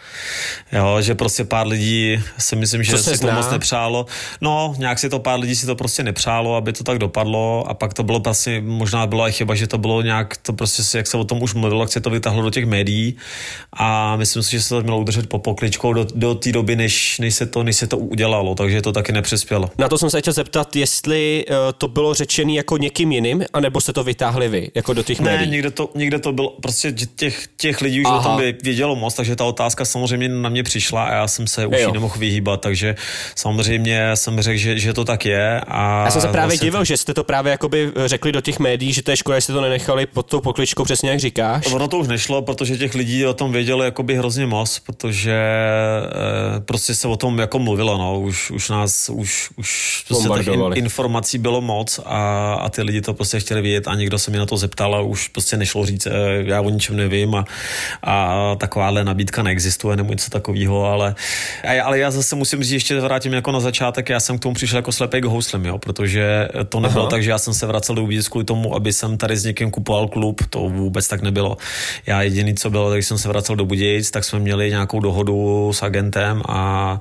Jo, 0.73 0.97
že 1.01 1.15
prostě 1.15 1.45
pár 1.45 1.67
lidí 1.67 2.23
si 2.39 2.57
myslím, 2.57 2.83
že 2.83 2.99
si 2.99 3.19
to 3.19 3.31
moc 3.31 3.51
nepřálo. 3.51 4.07
No, 4.41 4.75
nějak 4.79 4.99
si 4.99 5.09
to 5.09 5.19
pár 5.19 5.41
lidí 5.41 5.57
si 5.57 5.67
to 5.67 5.77
prostě 5.77 6.03
nepřálo, 6.03 6.57
aby 6.57 6.73
to 6.73 6.85
tak 6.85 6.99
dopadlo 6.99 7.65
a 7.69 7.75
pak 7.75 7.95
to 7.95 8.03
bylo 8.03 8.19
vlastně, 8.19 8.61
možná 8.61 9.07
byla 9.07 9.29
i 9.29 9.33
chyba, 9.33 9.55
že 9.55 9.67
to 9.67 9.79
bylo 9.79 10.03
nějak, 10.03 10.37
to 10.37 10.53
prostě 10.53 10.83
si, 10.83 10.97
jak 10.97 11.07
se 11.07 11.17
o 11.17 11.25
tom 11.25 11.43
už 11.43 11.55
mluvilo, 11.55 11.83
jak 11.83 11.93
se 11.93 12.01
to 12.01 12.11
vytáhlo 12.11 12.43
do 12.43 12.51
těch 12.51 12.67
médií 12.67 13.17
a 13.73 14.17
myslím 14.17 14.43
si, 14.43 14.51
že 14.51 14.63
se 14.63 14.69
to 14.69 14.83
mělo 14.83 14.99
udržet 14.99 15.29
po 15.29 15.39
pokličkou 15.39 15.93
do, 15.93 16.07
do 16.15 16.35
té 16.35 16.53
doby, 16.53 16.77
než, 16.77 17.19
než, 17.19 17.35
se 17.35 17.47
to, 17.47 17.63
než 17.63 17.77
se 17.77 17.87
to 17.87 17.99
udělalo, 17.99 18.55
takže 18.55 18.83
to 18.83 18.93
taky 18.93 19.13
nepřispělo. 19.13 19.71
Na 19.79 19.89
to 19.89 19.99
jsem 19.99 20.11
se 20.11 20.21
chtěl 20.21 20.33
zeptat, 20.33 20.77
jestli 20.77 21.45
uh, 21.49 21.57
to 21.79 21.89
bylo 21.89 22.15
řečený 22.25 22.57
jako 22.57 22.77
někým 22.77 23.13
jiným, 23.13 23.45
anebo 23.53 23.81
se 23.81 23.93
to 23.93 24.05
vytáhli 24.05 24.49
vy, 24.49 24.71
jako 24.75 24.93
do 24.93 25.03
těch 25.03 25.21
ne, 25.21 25.31
médií? 25.31 25.47
Ne, 25.47 25.53
někde 25.53 25.71
to, 25.71 25.91
někde 25.95 26.19
to 26.19 26.33
bylo, 26.33 26.51
prostě 26.51 26.93
těch, 27.17 27.49
těch 27.57 27.81
lidí 27.81 28.01
už 28.01 28.07
Aha. 28.07 28.19
o 28.19 28.23
tom 28.23 28.37
vědělo 28.63 28.97
moc, 28.97 29.15
takže 29.15 29.37
ta 29.37 29.45
otázka 29.45 29.85
samozřejmě 29.85 30.29
na 30.29 30.49
mě 30.49 30.63
přišla 30.63 31.05
a 31.05 31.15
já 31.15 31.29
jsem 31.29 31.47
se 31.47 31.67
už 31.67 31.77
ji 31.79 31.93
nemohl 31.93 32.15
vyhýbat, 32.19 32.61
takže 32.61 32.95
samozřejmě 33.37 34.11
jsem 34.15 34.41
řekl, 34.41 34.59
že, 34.59 34.79
že 34.79 34.93
to 34.93 35.05
tak 35.05 35.27
je. 35.27 35.61
A 35.61 36.05
já 36.05 36.11
jsem 36.11 36.21
se 36.21 36.29
právě 36.29 36.47
vlastně 36.47 36.67
divil, 36.67 36.85
že 36.85 36.97
jste 36.97 37.15
to 37.15 37.25
právě 37.25 37.51
jakoby 37.51 37.93
řekli 38.07 38.33
do 38.33 38.41
těch 38.41 38.59
médií, 38.59 38.93
že 38.93 39.03
to 39.03 39.11
je 39.11 39.17
škoda, 39.17 39.39
že 39.39 39.41
jste 39.41 39.53
to 39.53 39.61
nenechali 39.61 40.07
pod 40.07 40.27
tou 40.31 40.41
pokličkou, 40.41 40.85
přesně 40.85 41.11
jak 41.11 41.21
říkáš. 41.21 41.73
Ono 41.73 41.89
to 41.89 41.99
už 41.99 42.09
nešlo, 42.09 42.43
protože 42.43 42.77
těch 42.77 42.95
lidí 42.95 43.27
o 43.27 43.35
tom 43.35 43.53
vědělo 43.53 43.83
jakoby 43.83 44.17
hrozně 44.17 44.47
moc, 44.47 44.79
protože 44.79 45.33
e, 45.33 46.61
prostě 46.61 46.95
se 46.95 47.09
o 47.09 47.17
tom 47.17 47.39
jako 47.39 47.59
mluvilo, 47.59 47.99
no, 47.99 48.21
už, 48.21 48.51
už 48.51 48.69
nás, 48.69 49.09
už, 49.09 49.51
už 49.57 50.05
prostě 50.09 50.29
těch 50.29 50.47
in, 50.47 50.85
informací 50.85 51.39
bylo 51.39 51.61
moc 51.61 52.01
a 52.05 52.14
a, 52.15 52.69
ty 52.71 52.83
lidi 52.83 53.01
to 53.01 53.15
prostě 53.15 53.41
chtěli 53.41 53.63
vědět 53.63 53.89
a 53.89 53.95
někdo 53.95 54.19
se 54.19 54.31
mi 54.31 54.39
na 54.39 54.47
to 54.47 54.57
zeptal 54.57 54.95
a 54.95 55.01
už 55.01 55.29
prostě 55.29 55.57
nešlo 55.57 55.87
říct, 55.87 56.07
eh, 56.07 56.11
já 56.45 56.61
o 56.61 56.71
ničem 56.71 56.97
nevím 56.97 57.35
a, 57.35 57.45
a 58.03 58.57
takováhle 58.59 59.05
nabídka 59.05 59.43
neexistuje 59.43 59.97
nebo 59.97 60.13
něco 60.13 60.31
takového, 60.31 60.85
ale, 60.85 61.15
ale 61.85 61.99
já 61.99 62.11
zase 62.11 62.37
musím 62.37 62.63
říct, 62.63 62.73
ještě 62.73 63.01
vrátím 63.01 63.33
jako 63.33 63.53
na 63.53 63.61
začátek, 63.61 64.09
já 64.09 64.21
jsem 64.21 64.39
k 64.39 64.43
tomu 64.43 64.55
přišel 64.55 64.79
jako 64.79 64.93
slepý 64.93 65.21
k 65.21 65.25
houslem, 65.25 65.65
jo, 65.65 65.79
protože 65.79 66.49
to 66.69 66.81
nebylo 66.81 67.03
Aha. 67.03 67.11
tak, 67.11 67.23
že 67.23 67.31
já 67.31 67.39
jsem 67.39 67.55
se 67.55 67.67
vracel 67.67 67.95
do 67.95 68.03
Uvíc 68.03 68.29
kvůli 68.29 68.45
tomu, 68.45 68.75
aby 68.75 68.93
jsem 68.93 69.17
tady 69.17 69.37
s 69.37 69.45
někým 69.45 69.71
kupoval 69.71 70.09
klub, 70.09 70.43
to 70.51 70.61
vůbec 70.61 71.09
tak 71.09 71.23
nebylo. 71.23 71.57
Já 72.07 72.23
jediný, 72.23 72.55
co 72.55 72.71
bylo, 72.71 72.93
když 72.93 73.07
jsem 73.07 73.19
se 73.19 73.29
vracel 73.29 73.57
do 73.57 73.65
Budějic, 73.65 74.11
tak 74.11 74.25
jsme 74.25 74.39
měli 74.39 74.71
nějakou 74.71 75.01
dohodu 75.01 75.71
s 75.75 75.83
agentem 75.83 76.43
a 76.49 77.01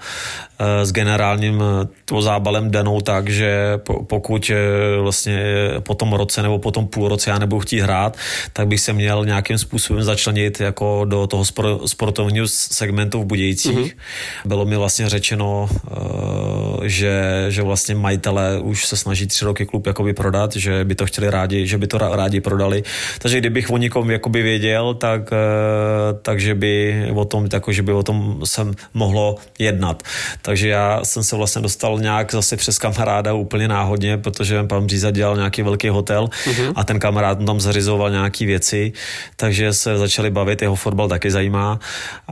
s 0.83 0.91
generálním 0.91 1.63
to 2.05 2.21
zábalem 2.21 2.71
danou 2.71 3.01
tak, 3.01 3.29
že 3.29 3.79
pokud 4.07 4.49
e, 4.49 4.55
vlastně 5.01 5.43
po 5.79 5.93
tom 5.93 6.13
roce 6.13 6.41
nebo 6.43 6.59
po 6.59 6.71
tom 6.71 6.87
půl 6.87 7.07
roce 7.07 7.29
já 7.29 7.39
nebudu 7.39 7.59
chtít 7.59 7.79
hrát, 7.79 8.17
tak 8.53 8.67
bych 8.67 8.79
se 8.79 8.93
měl 8.93 9.25
nějakým 9.25 9.57
způsobem 9.57 10.03
začlenit 10.03 10.59
jako 10.59 11.05
do 11.05 11.27
toho 11.27 11.43
sportovního 11.85 12.47
segmentu 12.47 13.21
v 13.21 13.25
Budějcích. 13.25 13.77
Mm-hmm. 13.77 14.45
Bylo 14.45 14.65
mi 14.65 14.77
vlastně 14.77 15.09
řečeno, 15.09 15.69
eh, 15.71 16.89
že, 16.89 17.45
že 17.49 17.61
vlastně 17.61 17.95
majitele 17.95 18.59
už 18.59 18.85
se 18.85 18.97
snaží 18.97 19.27
tři 19.27 19.45
roky 19.45 19.65
klub 19.65 19.87
jakoby 19.87 20.13
prodat, 20.13 20.55
že 20.55 20.83
by 20.83 20.95
to 20.95 21.05
chtěli 21.05 21.29
rádi, 21.29 21.67
že 21.67 21.77
by 21.77 21.87
to 21.87 21.97
rádi 21.97 22.41
prodali. 22.41 22.83
Takže 23.19 23.39
kdybych 23.39 23.69
o 23.69 23.77
nikom 23.77 24.11
jakoby 24.11 24.41
věděl, 24.41 24.93
tak, 24.93 25.21
eh, 25.31 25.37
takže 26.21 26.55
by 26.55 27.05
o 27.15 27.25
tom, 27.25 27.47
jako, 27.53 27.71
že 27.71 27.83
by 27.83 27.93
o 27.93 28.03
tom 28.03 28.41
jsem 28.43 28.73
mohlo 28.93 29.35
jednat. 29.59 30.03
Takže 30.53 30.69
já 30.69 30.99
jsem 31.03 31.23
se 31.23 31.35
vlastně 31.35 31.61
dostal 31.61 31.99
nějak 31.99 32.31
zase 32.31 32.57
přes 32.57 32.79
kamaráda 32.79 33.33
úplně 33.33 33.67
náhodně, 33.67 34.17
protože 34.17 34.63
pan 34.63 34.85
Bříza 34.85 35.11
dělal 35.11 35.35
nějaký 35.35 35.61
velký 35.61 35.89
hotel 35.89 36.29
uh-huh. 36.45 36.73
a 36.75 36.83
ten 36.83 36.99
kamarád 36.99 37.45
tam 37.45 37.59
zařizoval 37.59 38.09
nějaké 38.09 38.45
věci, 38.45 38.93
takže 39.35 39.73
se 39.73 39.97
začali 39.97 40.29
bavit, 40.29 40.61
jeho 40.61 40.75
fotbal 40.75 41.07
taky 41.07 41.31
zajímá 41.31 41.79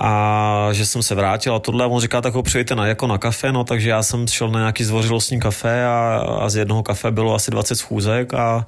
a 0.02 0.70
že 0.72 0.86
jsem 0.86 1.04
se 1.04 1.16
vrátil 1.16 1.56
a 1.56 1.60
tohle 1.60 1.86
on 1.86 2.02
říká, 2.02 2.22
tak 2.22 2.34
ho 2.34 2.44
přijďte 2.44 2.76
na, 2.76 2.88
jako 2.88 3.08
na 3.08 3.18
kafe, 3.18 3.52
no 3.52 3.64
takže 3.64 3.90
já 3.90 4.04
jsem 4.04 4.28
šel 4.28 4.52
na 4.52 4.60
nějaký 4.60 4.84
zdvořilostní 4.84 5.40
kafe 5.40 5.86
a, 5.86 6.26
a 6.40 6.50
z 6.50 6.56
jednoho 6.56 6.84
kafe 6.84 7.12
bylo 7.12 7.36
asi 7.36 7.52
20 7.52 7.76
schůzek 7.76 8.34
a, 8.34 8.66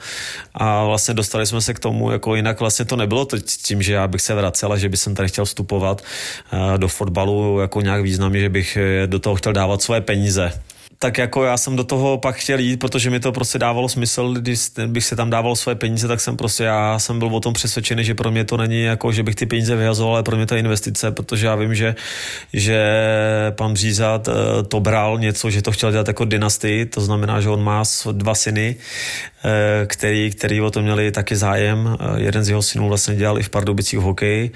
a 0.54 0.84
vlastně 0.84 1.14
dostali 1.14 1.46
jsme 1.46 1.62
se 1.62 1.74
k 1.74 1.80
tomu, 1.80 2.12
jako 2.12 2.36
jinak 2.36 2.60
vlastně 2.60 2.86
to 2.86 2.96
nebylo 2.96 3.26
to 3.26 3.38
tím, 3.40 3.82
že 3.82 3.94
já 3.94 4.08
bych 4.08 4.22
se 4.22 4.34
vracel 4.36 4.74
a 4.74 4.78
že 4.78 4.90
bych 4.90 5.00
jsem 5.00 5.16
tady 5.16 5.30
chtěl 5.30 5.46
vstupovat 5.46 6.02
uh, 6.54 6.78
do 6.78 6.88
fotbalu 6.88 7.60
jako 7.60 7.82
nějak 7.82 8.02
významně, 8.02 8.40
že 8.40 8.50
bych 8.50 8.78
do 9.06 9.20
toho 9.20 9.33
chtěl 9.36 9.54
dávat 9.54 9.82
svoje 9.82 10.02
peníze 10.02 10.54
tak 11.04 11.18
jako 11.18 11.44
já 11.44 11.58
jsem 11.58 11.76
do 11.76 11.84
toho 11.84 12.18
pak 12.18 12.36
chtěl 12.36 12.60
jít, 12.60 12.78
protože 12.78 13.10
mi 13.10 13.20
to 13.20 13.32
prostě 13.32 13.60
dávalo 13.60 13.90
smysl, 13.90 14.34
když 14.34 14.60
bych 14.88 15.06
se 15.06 15.16
tam 15.16 15.30
dával 15.30 15.56
své 15.56 15.76
peníze, 15.76 16.08
tak 16.08 16.22
jsem 16.22 16.38
prostě, 16.38 16.64
já 16.64 17.00
jsem 17.00 17.20
byl 17.20 17.36
o 17.36 17.40
tom 17.40 17.54
přesvědčený, 17.54 18.04
že 18.04 18.16
pro 18.16 18.32
mě 18.32 18.46
to 18.46 18.58
není 18.58 18.84
jako, 18.84 19.12
že 19.12 19.24
bych 19.24 19.36
ty 19.36 19.46
peníze 19.46 19.76
vyhazoval, 19.76 20.14
ale 20.14 20.24
pro 20.24 20.36
mě 20.36 20.46
to 20.46 20.56
je 20.56 20.60
investice, 20.60 21.12
protože 21.12 21.46
já 21.46 21.56
vím, 21.56 21.76
že, 21.76 21.96
že 22.54 22.80
pan 23.52 23.74
Břízat 23.74 24.28
eh, 24.28 24.64
to 24.64 24.80
bral 24.80 25.20
něco, 25.20 25.50
že 25.50 25.62
to 25.62 25.72
chtěl 25.72 25.92
dělat 25.92 26.08
jako 26.08 26.26
dynastii, 26.26 26.86
to 26.86 27.02
znamená, 27.02 27.42
že 27.42 27.50
on 27.50 27.64
má 27.64 27.84
dva 28.12 28.36
syny, 28.36 28.76
eh, 29.44 29.86
který, 29.86 30.32
který 30.32 30.62
o 30.62 30.72
to 30.72 30.82
měli 30.82 31.12
taky 31.12 31.36
zájem. 31.36 31.98
Eh, 32.00 32.22
jeden 32.22 32.44
z 32.44 32.50
jeho 32.50 32.62
synů 32.62 32.88
vlastně 32.88 33.16
dělal 33.16 33.40
i 33.40 33.44
v 33.44 33.50
Pardubicích 33.50 34.00
hokej 34.00 34.52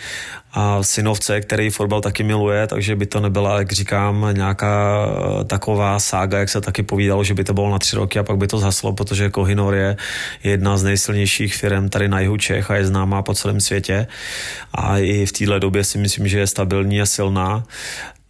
a 0.60 0.84
synovce, 0.84 1.42
který 1.42 1.70
fotbal 1.70 2.02
taky 2.02 2.24
miluje, 2.24 2.68
takže 2.68 2.96
by 2.96 3.06
to 3.06 3.20
nebyla, 3.20 3.60
jak 3.60 3.72
říkám, 3.72 4.30
nějaká 4.32 5.06
taková 5.48 6.00
sága, 6.00 6.40
jak 6.40 6.50
se 6.50 6.62
taky 6.62 6.84
povídalo, 6.84 7.24
že 7.24 7.34
by 7.34 7.44
to 7.44 7.54
bylo 7.54 7.72
na 7.72 7.80
tři 7.80 7.96
roky 7.96 8.20
a 8.20 8.24
pak 8.24 8.38
by 8.38 8.48
to 8.48 8.58
zhaslo, 8.58 8.94
protože 8.94 9.30
Kohinor 9.30 9.76
je 9.76 9.98
jedna 10.44 10.78
z 10.78 10.84
nejsilnějších 10.84 11.56
firm 11.56 11.90
tady 11.90 12.08
na 12.08 12.20
jihu 12.20 12.38
Čech 12.38 12.72
a 12.72 12.76
je 12.76 12.86
známá 12.86 13.22
po 13.22 13.34
celém 13.34 13.62
světě. 13.62 14.08
A 14.74 14.98
i 14.98 15.26
v 15.26 15.32
téhle 15.32 15.60
době 15.60 15.84
si 15.84 15.98
myslím, 15.98 16.28
že 16.28 16.40
je 16.40 16.48
stabilní 16.48 17.02
a 17.02 17.06
silná 17.06 17.64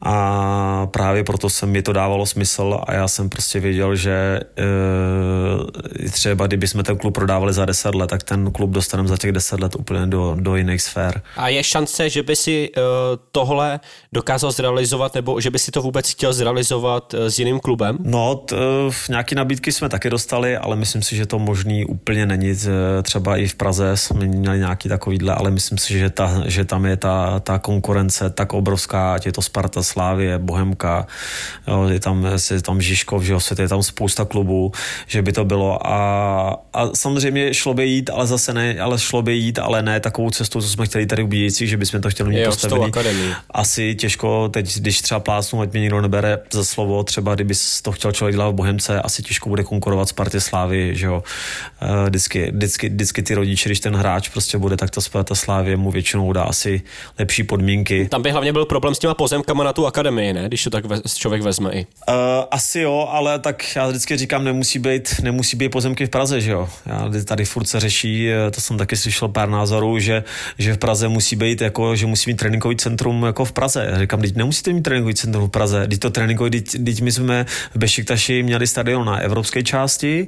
a 0.02 0.88
právě 0.92 1.24
proto 1.24 1.50
se 1.50 1.66
mi 1.66 1.82
to 1.82 1.94
dávalo 1.94 2.26
smysl 2.26 2.80
a 2.88 2.94
já 2.94 3.08
jsem 3.08 3.30
prostě 3.30 3.60
věděl, 3.60 3.96
že 3.96 4.40
e, 6.06 6.10
třeba 6.10 6.48
kdyby 6.48 6.68
jsme 6.68 6.84
ten 6.84 6.98
klub 6.98 7.14
prodávali 7.14 7.54
za 7.54 7.66
10 7.66 7.96
let, 7.96 8.08
tak 8.08 8.24
ten 8.24 8.52
klub 8.52 8.70
dostaneme 8.70 9.10
za 9.10 9.18
těch 9.18 9.32
10 9.32 9.60
let 9.60 9.76
úplně 9.76 10.08
do, 10.08 10.36
do 10.40 10.56
jiných 10.56 10.82
sfér. 10.82 11.22
A 11.38 11.50
je 11.50 11.64
šance, 11.64 12.10
že 12.10 12.24
by 12.24 12.36
si 12.36 12.70
uh, 12.78 12.84
tohle 13.32 13.80
dokázal 14.14 14.52
zrealizovat, 14.52 15.16
nebo 15.16 15.42
že 15.42 15.52
by 15.52 15.60
si 15.60 15.72
to 15.72 15.82
vůbec 15.82 16.12
chtěl 16.12 16.34
zrealizovat 16.34 17.14
uh, 17.14 17.20
s 17.26 17.40
jiným 17.40 17.60
klubem? 17.60 17.98
No, 18.04 18.36
t, 18.36 18.56
uh, 18.56 18.94
nějaké 19.10 19.36
nabídky 19.36 19.72
jsme 19.72 19.90
taky 19.90 20.10
dostali, 20.10 20.58
ale 20.58 20.76
myslím 20.76 21.02
si, 21.02 21.16
že 21.16 21.26
to 21.26 21.40
možný 21.40 21.86
úplně 21.86 22.26
není. 22.26 22.56
Třeba 23.04 23.38
i 23.38 23.48
v 23.48 23.56
Praze 23.56 23.98
jsme 23.98 24.26
měli 24.26 24.60
nějaký 24.60 24.90
takovýhle, 24.90 25.34
ale 25.34 25.52
myslím 25.52 25.78
si, 25.78 26.00
že, 26.00 26.10
ta, 26.10 26.44
že 26.46 26.66
tam 26.66 26.86
je 26.86 26.98
ta, 26.98 27.40
ta 27.40 27.60
konkurence 27.60 28.30
tak 28.30 28.54
obrovská, 28.54 29.14
ať 29.14 29.26
je 29.26 29.32
to 29.32 29.42
Sparta, 29.42 29.84
Slávie, 29.88 30.40
Bohemka, 30.40 31.08
jo, 31.68 31.88
je 31.88 32.00
tam, 32.00 32.28
je 32.52 32.62
tam 32.62 32.82
Žižkov, 32.82 33.24
že 33.24 33.34
jo, 33.34 33.40
je 33.60 33.68
tam 33.68 33.84
spousta 33.84 34.26
klubů, 34.26 34.72
že 35.08 35.22
by 35.22 35.32
to 35.32 35.46
bylo 35.46 35.88
a, 35.88 35.98
a 36.74 36.90
samozřejmě 36.94 37.54
šlo 37.54 37.74
by 37.74 37.86
jít, 37.86 38.10
ale 38.10 38.28
zase 38.28 38.54
ne, 38.54 38.80
ale 38.80 39.00
šlo 39.00 39.22
by 39.22 39.34
jít, 39.34 39.60
ale 39.60 39.82
ne 39.84 40.00
takovou 40.00 40.30
cestou, 40.30 40.62
co 40.62 40.68
jsme 40.68 40.86
chtěli 40.86 41.06
tady 41.06 41.24
u 41.24 41.28
Bíjicích, 41.28 41.70
že 41.70 41.78
bychom 41.78 42.02
to 42.02 42.10
chtěli 42.10 42.30
mít 42.30 42.46
postavený. 42.46 42.92
Asi 43.52 43.96
těžko, 43.96 44.50
teď 44.50 44.78
když 44.78 45.02
třeba 45.02 45.20
plásnu, 45.20 45.62
ať 45.62 45.72
mě 45.72 45.82
nikdo 45.82 46.02
nebere 46.02 46.40
za 46.52 46.64
slovo, 46.64 47.04
třeba 47.04 47.36
kdyby 47.36 47.54
to 47.82 47.92
chtěl 47.92 48.12
člověk 48.12 48.36
dělat 48.36 48.50
v 48.50 48.54
Bohemce, 48.54 49.02
asi 49.02 49.24
těžko 49.24 49.50
bude 49.50 49.64
konkurovat 49.64 50.10
Spartě 50.10 50.42
Slávy, 50.42 50.96
že 50.96 51.06
jo. 51.06 51.24
Eh, 51.82 52.10
vždycky, 52.10 52.52
vždycky, 52.52 52.90
vždycky, 52.90 53.24
ty 53.24 53.36
rodiče, 53.36 53.70
když 53.70 53.80
ten 53.80 53.96
hráč 53.96 54.30
prostě 54.30 54.58
bude, 54.58 54.78
tak 54.78 54.90
ta 54.90 55.02
Sparta 55.02 55.36
Slávě 55.36 55.78
mu 55.78 55.92
většinou 55.92 56.34
dá 56.34 56.44
asi 56.44 56.82
lepší 57.20 57.44
podmínky. 57.44 58.08
Tam 58.10 58.22
by 58.22 58.32
hlavně 58.32 58.54
byl 58.54 58.66
problém 58.66 58.96
s 58.96 59.00
těma 59.00 59.14
pozemkama 59.14 59.64
na 59.64 59.74
tu 59.78 59.86
akademii, 59.86 60.34
ne? 60.34 60.48
Když 60.48 60.64
to 60.64 60.70
tak 60.70 60.86
ve, 60.86 61.02
člověk 61.16 61.42
vezme 61.42 61.72
i. 61.72 61.86
Uh, 62.10 62.16
asi 62.52 62.80
jo, 62.80 63.08
ale 63.12 63.40
tak 63.40 63.76
já 63.76 63.88
vždycky 63.88 64.18
říkám, 64.18 64.44
nemusí 64.44 64.80
být, 64.80 65.16
nemusí 65.22 65.58
být 65.58 65.70
pozemky 65.70 66.06
v 66.06 66.10
Praze, 66.10 66.42
že 66.42 66.52
jo. 66.52 66.70
Já, 66.86 67.10
tady 67.26 67.46
furt 67.46 67.66
se 67.66 67.80
řeší, 67.80 68.30
eh, 68.30 68.52
to 68.52 68.62
jsem 68.62 68.78
taky 68.78 68.98
slyšel 68.98 69.28
pár 69.28 69.50
názorů, 69.50 70.00
že, 70.00 70.24
že 70.58 70.74
v 70.74 70.78
Praze 70.78 71.08
musí 71.08 71.36
být 71.36 71.62
jako, 71.62 71.96
že 71.96 72.06
musí 72.06 72.30
mít 72.30 72.38
tréninkový 72.38 72.76
centrum 72.76 73.24
jako 73.24 73.46
v 73.46 73.52
Praze. 73.52 73.88
Já 73.92 74.00
říkám, 74.00 74.22
teď 74.22 74.36
nemusíte 74.36 74.74
mít 74.74 74.82
tréninkový 74.82 75.16
centrum 75.16 75.48
v 75.48 75.52
Praze, 75.52 75.88
teď 75.88 76.00
to 76.00 76.10
tréninkový, 76.10 76.62
teď, 76.62 77.02
my 77.02 77.12
jsme 77.12 77.46
v 77.76 77.78
Bešiktaši 77.78 78.44
měli 78.44 78.68
stadion 78.68 79.06
na 79.06 79.18
evropské 79.18 79.64
části 79.64 80.28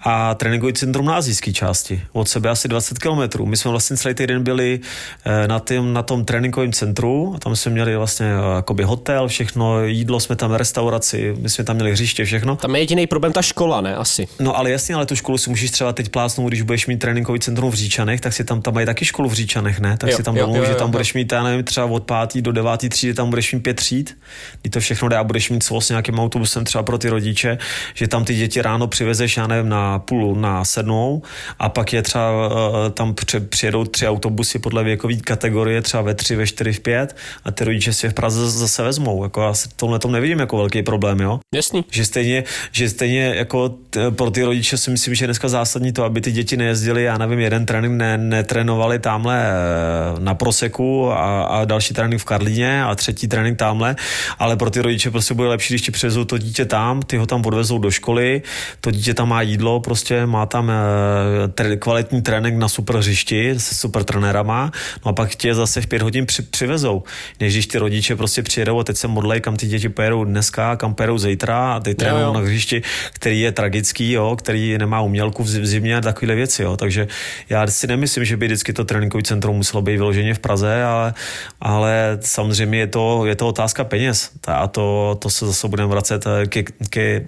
a 0.00 0.34
tréninkový 0.34 0.72
centrum 0.72 1.06
na 1.06 1.16
azijské 1.16 1.52
části. 1.52 2.02
Od 2.12 2.28
sebe 2.28 2.50
asi 2.50 2.68
20 2.68 2.98
kilometrů. 2.98 3.46
My 3.46 3.56
jsme 3.56 3.70
vlastně 3.70 3.96
celý 3.96 4.14
týden 4.14 4.42
byli 4.42 4.80
eh, 5.24 5.48
na, 5.48 5.60
tým, 5.60 5.92
na 5.92 6.02
tom 6.02 6.24
tréninkovém 6.24 6.72
centru 6.72 7.32
a 7.36 7.38
tam 7.38 7.56
jsme 7.56 7.72
měli 7.72 7.96
vlastně 7.96 8.26
jakoby 8.56 8.85
hotel, 8.86 9.28
všechno, 9.28 9.84
jídlo 9.84 10.20
jsme 10.20 10.36
tam, 10.36 10.52
restauraci, 10.52 11.34
my 11.38 11.48
jsme 11.48 11.64
tam 11.64 11.76
měli 11.76 11.92
hřiště, 11.92 12.24
všechno. 12.24 12.56
Tam 12.56 12.74
je 12.74 12.82
jediný 12.82 13.06
problém 13.06 13.32
ta 13.32 13.42
škola, 13.42 13.80
ne? 13.80 13.96
Asi. 13.96 14.28
No 14.40 14.56
ale 14.56 14.70
jasně, 14.70 14.94
ale 14.94 15.06
tu 15.06 15.16
školu 15.16 15.38
si 15.38 15.50
můžeš 15.50 15.70
třeba 15.70 15.92
teď 15.92 16.08
plásnout, 16.08 16.48
když 16.48 16.62
budeš 16.62 16.86
mít 16.86 16.96
tréninkový 16.96 17.40
centrum 17.40 17.70
v 17.70 17.74
Říčanech, 17.74 18.20
tak 18.20 18.32
si 18.32 18.44
tam, 18.44 18.62
tam 18.62 18.74
mají 18.74 18.86
taky 18.86 19.04
školu 19.04 19.28
v 19.28 19.32
Říčanech, 19.32 19.80
ne? 19.80 19.96
Tak 19.96 20.10
jo, 20.10 20.16
si 20.16 20.22
tam 20.22 20.34
domluv, 20.34 20.66
že 20.66 20.74
tam 20.74 20.88
jo, 20.88 20.92
budeš 20.92 21.14
mít, 21.14 21.32
já 21.32 21.42
nevím, 21.42 21.64
třeba 21.64 21.86
od 21.86 22.04
pátý 22.04 22.42
do 22.42 22.52
devátý 22.52 22.88
třídy, 22.88 23.14
tam 23.14 23.30
budeš 23.30 23.52
mít 23.52 23.60
pět 23.60 23.74
tříd, 23.74 24.18
kdy 24.62 24.70
to 24.70 24.80
všechno 24.80 25.08
dá 25.08 25.20
a 25.20 25.24
budeš 25.24 25.50
mít 25.50 25.62
svůj 25.62 25.82
s 25.82 25.88
nějakým 25.88 26.18
autobusem 26.18 26.64
třeba 26.64 26.82
pro 26.82 26.98
ty 26.98 27.08
rodiče, 27.08 27.58
že 27.94 28.08
tam 28.08 28.24
ty 28.24 28.34
děti 28.34 28.62
ráno 28.62 28.86
přivezeš, 28.86 29.36
já 29.36 29.46
nevím, 29.46 29.68
na 29.68 29.98
půl, 29.98 30.34
na 30.34 30.64
sedmou 30.64 31.22
a 31.58 31.68
pak 31.68 31.92
je 31.92 32.02
třeba 32.02 32.46
uh, 32.46 32.52
tam 32.90 33.14
přijedou 33.48 33.84
tři 33.84 34.08
autobusy 34.08 34.58
podle 34.58 34.84
věkové 34.84 35.16
kategorie, 35.16 35.82
třeba 35.82 36.02
ve 36.02 36.14
tři, 36.14 36.36
ve 36.36 36.46
čtyři, 36.46 36.72
v 36.72 36.80
pět 36.80 37.16
a 37.44 37.50
ty 37.50 37.64
rodiče 37.64 37.92
si 37.92 38.08
v 38.08 38.14
Praze 38.14 38.50
zase 38.50 38.75
vezmou. 38.82 39.22
Jako 39.22 39.40
já 39.42 39.52
tohle 39.76 39.98
tom 39.98 40.12
nevidím 40.12 40.38
jako 40.38 40.56
velký 40.56 40.82
problém, 40.82 41.20
jo? 41.20 41.40
Jasný. 41.54 41.84
Že 41.90 42.04
stejně, 42.04 42.44
že 42.72 42.88
stejně 42.88 43.34
jako 43.34 43.68
t, 43.68 44.10
pro 44.10 44.30
ty 44.30 44.42
rodiče 44.42 44.76
si 44.76 44.90
myslím, 44.90 45.14
že 45.14 45.22
je 45.22 45.26
dneska 45.26 45.48
zásadní 45.48 45.92
to, 45.92 46.04
aby 46.04 46.20
ty 46.20 46.32
děti 46.32 46.56
nejezdili, 46.56 47.02
já 47.02 47.18
nevím, 47.18 47.38
jeden 47.38 47.66
trénink 47.66 47.94
ne, 47.94 48.18
netrénovali 48.18 48.98
tamhle 48.98 49.46
eh, 49.46 50.20
na 50.20 50.34
Proseku 50.34 51.12
a, 51.12 51.42
a 51.42 51.64
další 51.64 51.94
trénink 51.94 52.22
v 52.22 52.24
Karlíně 52.24 52.84
a 52.84 52.94
třetí 52.94 53.28
trénink 53.28 53.58
tamhle, 53.58 53.96
ale 54.38 54.56
pro 54.56 54.70
ty 54.70 54.80
rodiče 54.80 55.10
prostě 55.10 55.34
bude 55.34 55.48
lepší, 55.48 55.74
když 55.74 55.82
ti 55.82 55.90
přivezou 55.90 56.24
to 56.24 56.38
dítě 56.38 56.64
tam, 56.64 57.02
ty 57.02 57.16
ho 57.16 57.26
tam 57.26 57.46
odvezou 57.46 57.78
do 57.78 57.90
školy, 57.90 58.42
to 58.80 58.90
dítě 58.90 59.14
tam 59.14 59.28
má 59.28 59.42
jídlo, 59.42 59.80
prostě 59.80 60.26
má 60.26 60.46
tam 60.46 60.70
e, 60.70 61.76
kvalitní 61.76 62.22
trénink 62.22 62.58
na 62.58 62.68
super 62.68 62.96
hřišti 62.96 63.54
se 63.58 63.74
super 63.74 64.04
trenérama, 64.04 64.72
no 65.04 65.10
a 65.10 65.12
pak 65.12 65.34
tě 65.34 65.54
zase 65.54 65.80
v 65.80 65.86
pět 65.86 66.02
hodin 66.02 66.26
při, 66.26 66.42
přivezou, 66.42 67.02
než 67.40 67.52
když 67.52 67.66
ty 67.66 67.78
rodiče 67.78 68.16
prostě 68.16 68.42
přijedou 68.66 68.80
a 68.80 68.84
teď 68.84 68.96
se 68.96 69.08
modlej, 69.08 69.40
kam 69.40 69.56
ty 69.56 69.66
děti 69.66 69.88
pojedou 69.88 70.24
dneska, 70.24 70.76
kam 70.76 70.94
pojedou 70.94 71.18
zítra 71.18 71.74
a 71.74 71.80
teď 71.80 71.96
trénují 71.96 72.34
na 72.34 72.40
hřišti, 72.40 72.82
který 73.12 73.40
je 73.40 73.52
tragický, 73.52 74.12
jo, 74.12 74.36
který 74.36 74.78
nemá 74.78 75.00
umělku 75.00 75.42
v 75.42 75.46
zimě 75.46 75.96
a 75.96 76.00
takovéhle 76.00 76.34
věci. 76.34 76.62
Jo. 76.62 76.76
Takže 76.76 77.08
já 77.48 77.66
si 77.66 77.86
nemyslím, 77.86 78.24
že 78.24 78.36
by 78.36 78.46
vždycky 78.46 78.72
to 78.72 78.84
tréninkové 78.84 79.22
centrum 79.22 79.56
muselo 79.56 79.82
být 79.82 79.96
vyloženě 79.96 80.34
v 80.34 80.38
Praze, 80.38 80.82
ale, 80.82 81.14
ale 81.60 82.18
samozřejmě 82.20 82.78
je 82.78 82.86
to, 82.86 83.26
je 83.26 83.36
to 83.36 83.48
otázka 83.48 83.84
peněz. 83.84 84.30
A 84.46 84.66
to, 84.66 85.16
to 85.22 85.30
se 85.30 85.46
zase 85.46 85.68
budeme 85.68 85.88
vracet 85.88 86.24
ke, 86.48 86.62
ke 86.90 87.26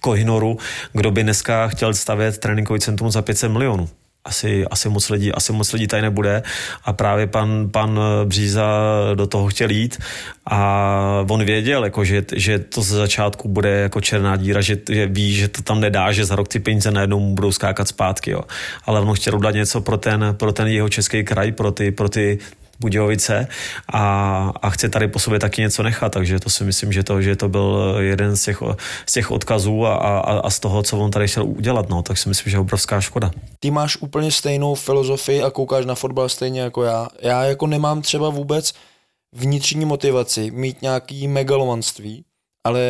Kohinoru, 0.00 0.58
kdo 0.92 1.10
by 1.10 1.22
dneska 1.22 1.68
chtěl 1.68 1.94
stavět 1.94 2.38
tréninkový 2.38 2.80
centrum 2.80 3.10
za 3.10 3.22
500 3.22 3.50
milionů 3.50 3.88
asi, 4.24 4.64
asi, 4.70 4.88
moc 4.88 5.10
lidí, 5.10 5.32
asi 5.32 5.52
moc 5.52 5.72
lidí 5.72 5.86
tady 5.86 6.02
nebude 6.02 6.42
a 6.84 6.92
právě 6.92 7.26
pan, 7.26 7.70
pan 7.70 8.00
Bříza 8.24 8.66
do 9.14 9.26
toho 9.26 9.48
chtěl 9.48 9.70
jít 9.70 9.98
a 10.46 11.24
on 11.28 11.44
věděl, 11.44 11.84
jako, 11.84 12.04
že, 12.04 12.24
že 12.32 12.58
to 12.58 12.82
ze 12.82 12.96
začátku 12.96 13.48
bude 13.48 13.70
jako 13.70 14.00
černá 14.00 14.36
díra, 14.36 14.60
že, 14.60 14.78
že 14.90 15.06
ví, 15.06 15.34
že 15.34 15.48
to 15.48 15.62
tam 15.62 15.80
nedá, 15.80 16.12
že 16.12 16.24
za 16.24 16.36
rok 16.36 16.48
ty 16.48 16.58
peníze 16.58 16.90
najednou 16.90 17.34
budou 17.34 17.52
skákat 17.52 17.88
zpátky, 17.88 18.30
jo. 18.30 18.40
ale 18.84 19.00
on 19.00 19.14
chtěl 19.14 19.36
udělat 19.36 19.54
něco 19.54 19.80
pro 19.80 19.96
ten, 19.96 20.34
pro 20.38 20.52
ten 20.52 20.68
jeho 20.68 20.88
český 20.88 21.24
kraj, 21.24 21.52
pro 21.52 21.72
ty, 21.72 21.90
pro 21.90 22.08
ty 22.08 22.38
Budějovice 22.80 23.48
a, 23.92 24.52
a 24.62 24.70
chce 24.70 24.88
tady 24.88 25.08
po 25.08 25.18
sobě 25.18 25.38
taky 25.38 25.60
něco 25.60 25.82
nechat, 25.82 26.12
takže 26.12 26.40
to 26.40 26.50
si 26.50 26.64
myslím, 26.64 26.92
že 26.92 27.02
to, 27.02 27.22
že 27.22 27.36
to 27.36 27.48
byl 27.48 27.96
jeden 28.00 28.36
z 28.36 28.44
těch, 28.44 28.62
z 29.06 29.12
těch 29.12 29.30
odkazů 29.30 29.86
a, 29.86 29.94
a, 29.94 30.38
a 30.38 30.50
z 30.50 30.60
toho, 30.60 30.82
co 30.82 30.98
on 30.98 31.10
tady 31.10 31.28
chtěl 31.28 31.44
udělat, 31.44 31.88
no, 31.88 32.02
tak 32.02 32.18
si 32.18 32.28
myslím, 32.28 32.50
že 32.50 32.56
je 32.56 32.60
obrovská 32.60 33.00
škoda. 33.00 33.30
Ty 33.60 33.70
máš 33.70 33.96
úplně 33.96 34.30
stejnou 34.30 34.74
filozofii 34.74 35.42
a 35.42 35.50
koukáš 35.50 35.86
na 35.86 35.94
fotbal 35.94 36.28
stejně 36.28 36.60
jako 36.60 36.82
já. 36.82 37.08
Já 37.22 37.44
jako 37.44 37.66
nemám 37.66 38.02
třeba 38.02 38.28
vůbec 38.28 38.72
vnitřní 39.32 39.84
motivaci 39.84 40.50
mít 40.50 40.82
nějaký 40.82 41.28
megalomanství, 41.28 42.24
ale 42.64 42.80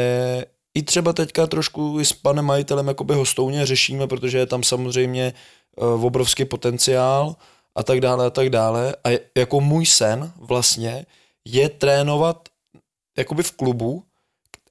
i 0.75 0.83
třeba 0.83 1.13
teďka 1.13 1.47
trošku 1.47 2.05
s 2.05 2.13
panem 2.13 2.45
majitelem 2.45 2.89
jakoby 2.89 3.15
hostouně 3.15 3.67
řešíme, 3.67 4.07
protože 4.07 4.39
je 4.39 4.47
tam 4.47 4.63
samozřejmě 4.63 5.33
uh, 5.77 6.05
obrovský 6.05 6.45
potenciál, 6.45 7.37
a 7.77 7.83
tak 7.83 8.01
dále 8.01 8.27
a 8.27 8.31
tak 8.31 8.51
dále. 8.51 8.97
A 9.05 9.19
jako 9.37 9.61
můj 9.61 9.87
sen 9.87 10.33
vlastně 10.37 11.07
je 11.45 11.69
trénovat 11.69 12.49
jakoby 13.17 13.43
v 13.43 13.53
klubu, 13.53 14.05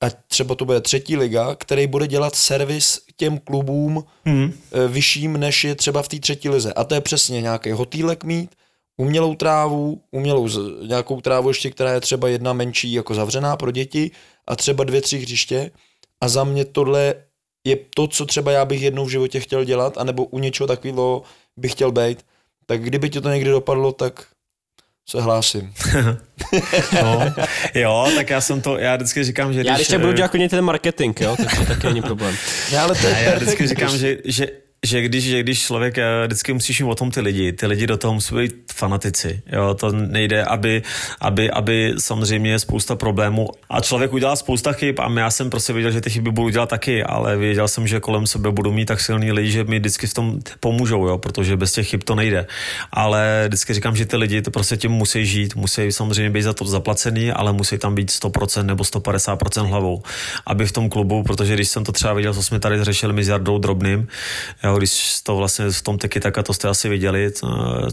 a 0.04 0.10
třeba 0.28 0.56
to 0.56 0.66
bude 0.66 0.82
třetí 0.82 1.18
liga, 1.18 1.56
který 1.56 1.88
bude 1.88 2.08
dělat 2.08 2.36
servis 2.36 3.02
těm 3.18 3.40
klubům 3.40 4.04
hmm. 4.26 4.54
vyšším, 4.88 5.38
než 5.38 5.64
je 5.64 5.76
třeba 5.76 6.02
v 6.02 6.08
té 6.08 6.20
třetí 6.20 6.50
lize. 6.50 6.74
A 6.74 6.84
to 6.84 6.96
je 6.96 7.02
přesně 7.02 7.42
nějaký 7.42 7.72
hotýlek 7.72 8.24
mít, 8.24 8.50
umělou 8.98 9.36
trávu, 9.36 10.02
umělou 10.12 10.50
nějakou 10.88 11.22
trávu 11.22 11.48
ještě, 11.48 11.72
která 11.72 11.94
je 11.94 12.02
třeba 12.02 12.28
jedna 12.28 12.54
menší 12.54 12.94
jako 12.94 13.16
zavřená 13.16 13.58
pro 13.58 13.72
děti 13.72 14.12
a 14.48 14.56
třeba 14.56 14.84
dvě, 14.84 15.02
tři 15.02 15.18
hřiště. 15.18 15.72
A 16.22 16.28
za 16.28 16.44
mě 16.44 16.66
tohle 16.66 17.16
je 17.64 17.78
to, 17.96 18.08
co 18.08 18.26
třeba 18.26 18.52
já 18.52 18.66
bych 18.66 18.82
jednou 18.82 19.06
v 19.06 19.10
životě 19.10 19.40
chtěl 19.40 19.64
dělat, 19.64 19.98
anebo 19.98 20.26
u 20.26 20.40
něčeho 20.40 20.68
takového 20.68 21.24
bych 21.58 21.72
chtěl 21.72 21.92
být 21.92 22.26
tak 22.66 22.82
kdyby 22.82 23.10
ti 23.10 23.22
to 23.22 23.30
někdy 23.30 23.50
dopadlo, 23.50 23.92
tak 23.92 24.26
se 25.10 25.22
hlásím. 25.22 25.74
no, 27.02 27.34
jo, 27.74 28.12
tak 28.16 28.30
já 28.30 28.42
jsem 28.42 28.62
to, 28.62 28.78
já 28.78 28.96
vždycky 28.96 29.24
říkám, 29.24 29.54
že 29.54 29.64
Já 29.66 29.76
když, 29.76 29.88
když 29.88 30.00
budu 30.00 30.14
dělat 30.14 30.32
ten 30.50 30.62
marketing, 30.62 31.22
jo, 31.22 31.36
tak 31.38 31.58
to 31.60 31.66
taky 31.66 31.88
není 31.88 32.02
problém. 32.02 32.36
Já, 32.72 32.84
ale 32.84 32.96
to, 32.96 33.08
já 33.08 33.36
vždycky 33.36 33.68
říkám, 33.68 33.98
že, 33.98 34.18
že 34.26 34.48
že 34.84 35.02
když, 35.02 35.24
že 35.24 35.44
když 35.44 35.62
člověk 35.62 35.98
eh, 35.98 36.04
vždycky 36.26 36.54
musíš 36.54 36.82
mít 36.82 36.90
o 36.90 36.96
tom 36.96 37.12
ty 37.12 37.22
lidi, 37.22 37.54
ty 37.54 37.68
lidi 37.68 37.88
do 37.88 37.98
toho 37.98 38.14
musí 38.14 38.36
být 38.36 38.54
fanatici, 38.74 39.42
jo, 39.52 39.74
to 39.74 39.92
nejde, 39.92 40.44
aby, 40.44 40.82
aby, 41.22 41.52
aby 41.52 41.94
samozřejmě 41.98 42.52
je 42.52 42.60
spousta 42.60 42.96
problémů. 42.96 43.50
A 43.70 43.82
člověk 43.82 44.14
udělá 44.14 44.36
spousta 44.36 44.72
chyb 44.72 45.00
a 45.00 45.20
já 45.20 45.32
jsem 45.32 45.50
prostě 45.50 45.74
věděl, 45.74 45.92
že 45.92 46.02
ty 46.02 46.10
chyby 46.10 46.32
budu 46.32 46.50
dělat 46.50 46.70
taky, 46.70 47.04
ale 47.04 47.38
věděl 47.38 47.68
jsem, 47.68 47.88
že 47.88 48.00
kolem 48.00 48.28
sebe 48.28 48.52
budu 48.52 48.72
mít 48.72 48.86
tak 48.86 49.02
silný 49.02 49.32
lidi, 49.32 49.52
že 49.52 49.64
mi 49.64 49.80
vždycky 49.80 50.08
v 50.08 50.14
tom 50.14 50.40
pomůžou, 50.60 51.08
jo, 51.08 51.18
protože 51.18 51.58
bez 51.58 51.72
těch 51.72 51.88
chyb 51.88 52.02
to 52.04 52.16
nejde. 52.16 52.48
Ale 52.92 53.44
vždycky 53.48 53.74
říkám, 53.74 53.96
že 53.96 54.06
ty 54.06 54.18
lidi 54.18 54.42
to 54.42 54.52
prostě 54.52 54.78
tím 54.78 54.92
musí 54.92 55.26
žít, 55.26 55.56
musí 55.56 55.92
samozřejmě 55.92 56.30
být 56.30 56.42
za 56.42 56.54
to 56.54 56.66
zaplacený, 56.66 57.32
ale 57.32 57.54
musí 57.54 57.78
tam 57.78 57.96
být 57.96 58.10
100% 58.10 58.64
nebo 58.64 58.84
150% 58.84 59.66
hlavou, 59.66 60.04
aby 60.46 60.66
v 60.66 60.72
tom 60.72 60.90
klubu, 60.90 61.24
protože 61.24 61.54
když 61.54 61.68
jsem 61.68 61.84
to 61.84 61.92
třeba 61.92 62.14
viděl, 62.14 62.34
co 62.34 62.44
jsme 62.44 62.60
tady 62.60 62.84
řešili 62.84 63.24
s 63.24 63.28
Jardou 63.28 63.58
Drobným, 63.58 64.08
jo, 64.64 64.73
jo, 64.74 64.78
když 64.78 65.22
to 65.24 65.36
vlastně 65.36 65.72
v 65.72 65.82
tom 65.82 65.98
teky 65.98 66.20
tak 66.20 66.38
a 66.38 66.44
to 66.44 66.54
jste 66.54 66.68
asi 66.68 66.90
viděli, 66.90 67.32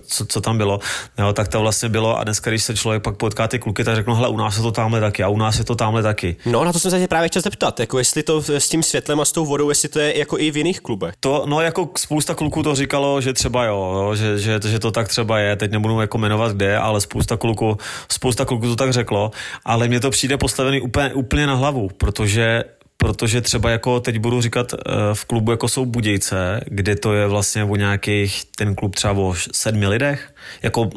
co, 0.07 0.27
co 0.27 0.41
tam 0.41 0.59
bylo, 0.59 0.81
jo, 1.19 1.33
tak 1.33 1.49
to 1.49 1.61
vlastně 1.61 1.89
bylo 1.89 2.19
a 2.19 2.25
dneska, 2.25 2.51
když 2.51 2.63
se 2.63 2.77
člověk 2.77 3.03
pak 3.03 3.17
potká 3.17 3.49
ty 3.49 3.59
kluky, 3.59 3.85
tak 3.85 3.97
řeknu, 3.97 4.15
hele, 4.15 4.29
u 4.29 4.37
nás 4.37 4.57
je 4.57 4.63
to 4.63 4.73
tamhle 4.73 5.01
taky 5.01 5.23
a 5.23 5.29
u 5.29 5.37
nás 5.37 5.59
je 5.59 5.65
to 5.65 5.75
tamhle 5.75 6.03
taky. 6.03 6.37
No, 6.47 6.65
na 6.65 6.73
to 6.73 6.79
jsem 6.79 6.91
se 6.91 6.99
tě 6.99 7.09
právě 7.09 7.29
chtěl 7.29 7.43
zeptat, 7.43 7.81
jako 7.81 7.99
jestli 7.99 8.23
to 8.23 8.43
s 8.43 8.69
tím 8.69 8.83
světlem 8.83 9.21
a 9.21 9.25
s 9.25 9.33
tou 9.33 9.47
vodou, 9.47 9.69
jestli 9.69 9.89
to 9.89 9.99
je 9.99 10.19
jako 10.19 10.39
i 10.39 10.51
v 10.51 10.57
jiných 10.57 10.81
klubech. 10.81 11.15
To, 11.21 11.45
no, 11.47 11.61
jako 11.61 11.89
spousta 11.97 12.35
kluků 12.35 12.63
to 12.63 12.75
říkalo, 12.75 13.21
že 13.21 13.33
třeba 13.33 13.65
jo, 13.65 13.93
jo 13.95 14.15
že, 14.15 14.39
že, 14.39 14.61
že, 14.67 14.79
to 14.79 14.91
tak 14.91 15.09
třeba 15.09 15.39
je, 15.39 15.57
teď 15.57 15.71
nebudu 15.71 16.01
jako 16.01 16.19
jmenovat 16.19 16.53
kde, 16.53 16.77
ale 16.77 17.01
spousta 17.01 17.37
kluků, 17.37 17.79
spousta 18.09 18.45
kluků 18.45 18.67
to 18.67 18.77
tak 18.77 18.93
řeklo, 18.93 19.31
ale 19.65 19.89
mně 19.89 20.01
to 20.01 20.11
přijde 20.11 20.37
postavený 20.37 20.81
úplně, 20.81 21.15
úplně 21.15 21.47
na 21.47 21.55
hlavu, 21.55 21.89
protože 21.97 22.65
protože 23.01 23.41
třeba 23.41 23.71
jako 23.71 24.01
teď 24.01 24.19
budu 24.19 24.41
říkat 24.41 24.75
eh, 24.75 24.79
v 25.15 25.25
klubu 25.25 25.51
jako 25.51 25.69
jsou 25.69 25.87
Budějce, 25.87 26.61
kde 26.67 26.97
to 26.97 27.15
je 27.15 27.27
vlastně 27.27 27.65
o 27.65 27.77
nějakých, 27.77 28.45
ten 28.57 28.75
klub 28.75 28.95
třeba 28.95 29.13
o 29.13 29.35
sedmi 29.53 29.87
lidech, 29.87 30.35
jako 30.63 30.91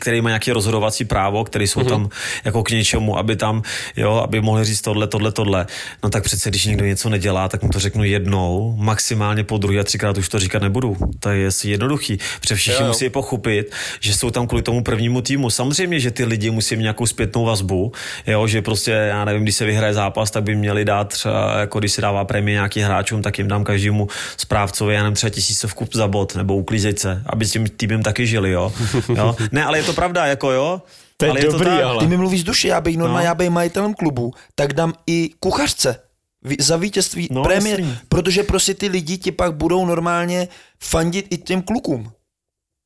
který 0.00 0.20
má 0.20 0.28
nějaké 0.28 0.52
rozhodovací 0.52 1.04
právo, 1.04 1.44
které 1.44 1.64
jsou 1.64 1.80
mm-hmm. 1.80 1.88
tam 1.88 2.08
jako 2.44 2.62
k 2.62 2.70
něčemu, 2.70 3.18
aby 3.18 3.36
tam, 3.36 3.62
jo, 3.96 4.12
aby 4.12 4.40
mohli 4.40 4.64
říct 4.64 4.80
tohle, 4.80 5.06
tohle, 5.06 5.32
tohle. 5.32 5.66
No 6.02 6.10
tak 6.10 6.24
přece, 6.24 6.50
když 6.50 6.64
někdo 6.64 6.84
něco 6.84 7.08
nedělá, 7.08 7.48
tak 7.48 7.62
mu 7.62 7.68
to 7.68 7.78
řeknu 7.78 8.04
jednou, 8.04 8.76
maximálně 8.76 9.44
po 9.44 9.58
druhé 9.58 9.80
a 9.80 9.84
třikrát 9.84 10.18
už 10.18 10.28
to 10.28 10.38
říkat 10.38 10.62
nebudu. 10.62 10.96
To 11.20 11.28
je 11.28 11.48
jednoduchý. 11.64 12.18
Protože 12.40 12.54
všichni 12.54 12.82
jo. 12.82 12.88
musí 12.88 13.10
pochopit, 13.10 13.72
že 14.00 14.14
jsou 14.14 14.30
tam 14.30 14.46
kvůli 14.46 14.62
tomu 14.62 14.82
prvnímu 14.82 15.20
týmu. 15.20 15.50
Samozřejmě, 15.50 16.00
že 16.00 16.10
ty 16.10 16.24
lidi 16.24 16.50
musí 16.50 16.76
mít 16.76 16.82
nějakou 16.82 17.06
zpětnou 17.06 17.44
vazbu, 17.44 17.92
jo, 18.26 18.46
že 18.46 18.62
prostě, 18.62 18.90
já 18.90 19.24
nevím, 19.24 19.42
když 19.42 19.56
se 19.56 19.64
vyhraje 19.64 19.94
zápas, 19.94 20.30
tak 20.30 20.42
by 20.42 20.54
měli 20.54 20.84
dát 20.84 21.08
třeba, 21.08 21.58
jako 21.60 21.78
když 21.78 21.92
se 21.92 22.00
dává 22.00 22.24
prémie 22.24 22.54
nějakým 22.54 22.84
hráčům, 22.84 23.22
tak 23.22 23.38
jim 23.38 23.48
dám 23.48 23.64
každému 23.64 24.08
správcovi, 24.36 24.94
já 24.94 25.02
nevím, 25.02 25.14
třeba 25.14 25.30
tisícovku 25.30 25.88
za 25.92 26.08
bod, 26.08 26.36
nebo 26.36 26.56
uklízet 26.56 26.98
se, 26.98 27.22
aby 27.26 27.44
s 27.44 27.52
tím 27.52 27.68
týmem 27.68 28.02
taky 28.02 28.26
žili, 28.26 28.50
jo. 28.50 28.72
jo? 29.16 29.36
Ne, 29.52 29.65
ale 29.66 29.78
je 29.78 29.84
to 29.84 29.92
pravda, 29.92 30.26
jako 30.26 30.50
jo. 30.50 30.82
To 31.16 31.24
je 31.24 31.30
ale 31.30 31.40
dobrý, 31.40 31.70
je 31.70 31.82
to 31.82 31.88
ale. 31.88 32.00
Ty 32.00 32.06
mi 32.06 32.16
mluvíš 32.16 32.40
z 32.40 32.44
duše, 32.44 32.68
já 32.68 32.80
bych 32.80 32.96
normálně, 32.98 33.24
no. 33.24 33.30
já 33.30 33.34
bych 33.34 33.50
majitelem 33.50 33.94
klubu, 33.94 34.32
tak 34.54 34.72
dám 34.72 34.92
i 35.06 35.30
kuchařce 35.40 36.00
za 36.58 36.76
vítězství 36.76 37.28
no, 37.30 37.42
prémie, 37.42 37.98
protože 38.08 38.42
prostě 38.42 38.74
ty 38.74 38.88
lidi 38.88 39.18
ti 39.18 39.32
pak 39.32 39.54
budou 39.54 39.86
normálně 39.86 40.48
fandit 40.78 41.26
i 41.30 41.38
těm 41.38 41.62
klukům. 41.62 42.12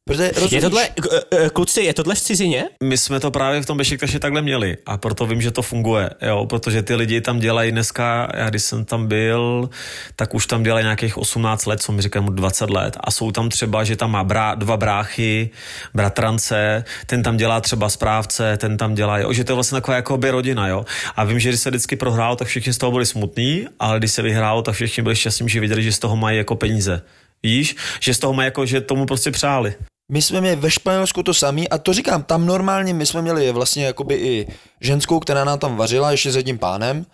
Protože, 0.05 0.31
je 0.51 0.61
tohle, 0.61 0.89
eh, 1.33 1.51
kluci, 1.51 1.81
je 1.81 1.95
tohle 1.95 2.15
v 2.15 2.21
cizině? 2.21 2.65
My 2.83 2.99
jsme 2.99 3.21
to 3.21 3.31
právě 3.31 3.63
v 3.63 3.67
tom 3.67 3.79
Bešiktaši 3.79 4.19
takhle 4.19 4.43
měli 4.43 4.77
a 4.87 4.97
proto 4.97 5.27
vím, 5.27 5.43
že 5.43 5.51
to 5.51 5.63
funguje, 5.63 6.11
jo, 6.23 6.47
protože 6.47 6.83
ty 6.83 6.95
lidi 6.95 7.21
tam 7.21 7.39
dělají 7.39 7.73
dneska, 7.73 8.33
já 8.35 8.51
když 8.51 8.63
jsem 8.63 8.85
tam 8.85 9.07
byl, 9.07 9.71
tak 10.17 10.35
už 10.35 10.47
tam 10.47 10.63
dělají 10.63 10.85
nějakých 10.85 11.19
18 11.19 11.67
let, 11.67 11.83
co 11.83 11.93
mi 11.93 12.03
říkám 12.03 12.27
20 12.27 12.71
let 12.71 12.97
a 13.01 13.11
jsou 13.11 13.33
tam 13.33 13.49
třeba, 13.49 13.85
že 13.85 13.97
tam 13.97 14.11
má 14.11 14.25
brá, 14.25 14.55
dva 14.55 14.77
bráchy, 14.77 15.51
bratrance, 15.95 16.85
ten 17.07 17.23
tam 17.23 17.37
dělá 17.37 17.61
třeba 17.61 17.89
správce, 17.89 18.57
ten 18.57 18.77
tam 18.77 18.95
dělá, 18.95 19.19
jo, 19.19 19.33
že 19.33 19.45
to 19.45 19.53
je 19.53 19.55
vlastně 19.55 19.77
taková 19.77 19.97
jako 19.97 20.17
by 20.17 20.31
rodina, 20.31 20.69
jo. 20.69 20.85
A 21.17 21.25
vím, 21.25 21.41
že 21.41 21.49
když 21.49 21.61
se 21.61 21.71
vždycky 21.71 21.97
prohrál, 21.97 22.37
tak 22.37 22.49
všichni 22.49 22.73
z 22.73 22.79
toho 22.79 22.93
byli 22.93 23.07
smutní, 23.07 23.67
ale 23.79 23.99
když 23.99 24.13
se 24.13 24.23
vyhrálo, 24.23 24.63
tak 24.63 24.75
všichni 24.75 25.03
byli 25.03 25.17
šťastní, 25.17 25.49
že 25.49 25.61
viděli, 25.61 25.83
že 25.83 25.93
z 25.93 25.99
toho 25.99 26.17
mají 26.17 26.39
jako 26.39 26.57
peníze. 26.57 27.03
Víš, 27.43 27.77
že 28.01 28.15
z 28.15 28.19
toho 28.19 28.33
mají 28.33 28.45
jako, 28.45 28.67
že 28.67 28.81
tomu 28.81 29.07
prostě 29.07 29.31
přáli. 29.31 29.75
My 30.13 30.23
jsme 30.23 30.41
měli 30.41 30.57
ve 30.57 30.71
Španělsku 30.71 31.23
to 31.23 31.35
samý 31.35 31.69
a 31.69 31.79
to 31.79 31.93
říkám, 31.93 32.23
tam 32.23 32.47
normálně 32.47 32.95
my 32.95 33.07
jsme 33.07 33.23
měli 33.23 33.53
vlastně 33.53 33.85
jakoby 33.85 34.15
i 34.15 34.47
ženskou, 34.81 35.21
která 35.21 35.45
nám 35.45 35.59
tam 35.59 35.77
vařila 35.77 36.11
ještě 36.11 36.33
s 36.33 36.37
jedním 36.37 36.59
pánem, 36.59 37.07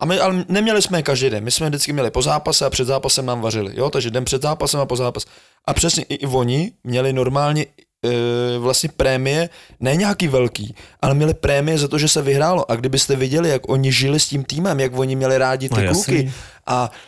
a 0.00 0.04
my, 0.04 0.18
ale 0.18 0.44
neměli 0.48 0.82
jsme 0.82 0.98
je 0.98 1.02
každý 1.02 1.30
den, 1.30 1.44
my 1.44 1.50
jsme 1.50 1.68
vždycky 1.68 1.92
měli 1.92 2.10
po 2.10 2.22
zápase 2.22 2.66
a 2.66 2.70
před 2.70 2.84
zápasem 2.84 3.26
nám 3.26 3.40
vařili, 3.40 3.72
jo, 3.76 3.90
takže 3.90 4.10
den 4.10 4.24
před 4.24 4.42
zápasem 4.42 4.80
a 4.80 4.86
po 4.86 4.96
zápas. 4.96 5.26
A 5.64 5.74
přesně 5.74 6.04
i, 6.04 6.14
i 6.14 6.26
oni 6.26 6.72
měli 6.84 7.12
normálně 7.12 7.66
e, 8.04 8.58
vlastně 8.58 8.88
prémie, 8.96 9.48
ne 9.80 9.96
nějaký 9.96 10.28
velký, 10.28 10.74
ale 11.00 11.14
měli 11.14 11.34
prémie 11.34 11.78
za 11.78 11.88
to, 11.88 11.98
že 11.98 12.08
se 12.08 12.22
vyhrálo. 12.22 12.70
A 12.70 12.76
kdybyste 12.76 13.16
viděli, 13.16 13.48
jak 13.48 13.68
oni 13.68 13.92
žili 13.92 14.20
s 14.20 14.28
tím 14.28 14.44
týmem, 14.44 14.80
jak 14.80 14.98
oni 14.98 15.16
měli 15.16 15.38
rádi 15.38 15.68
ty 15.68 15.82
no, 15.82 15.92
kluky 15.92 16.32
a 16.66 16.90
Eh, 16.92 16.98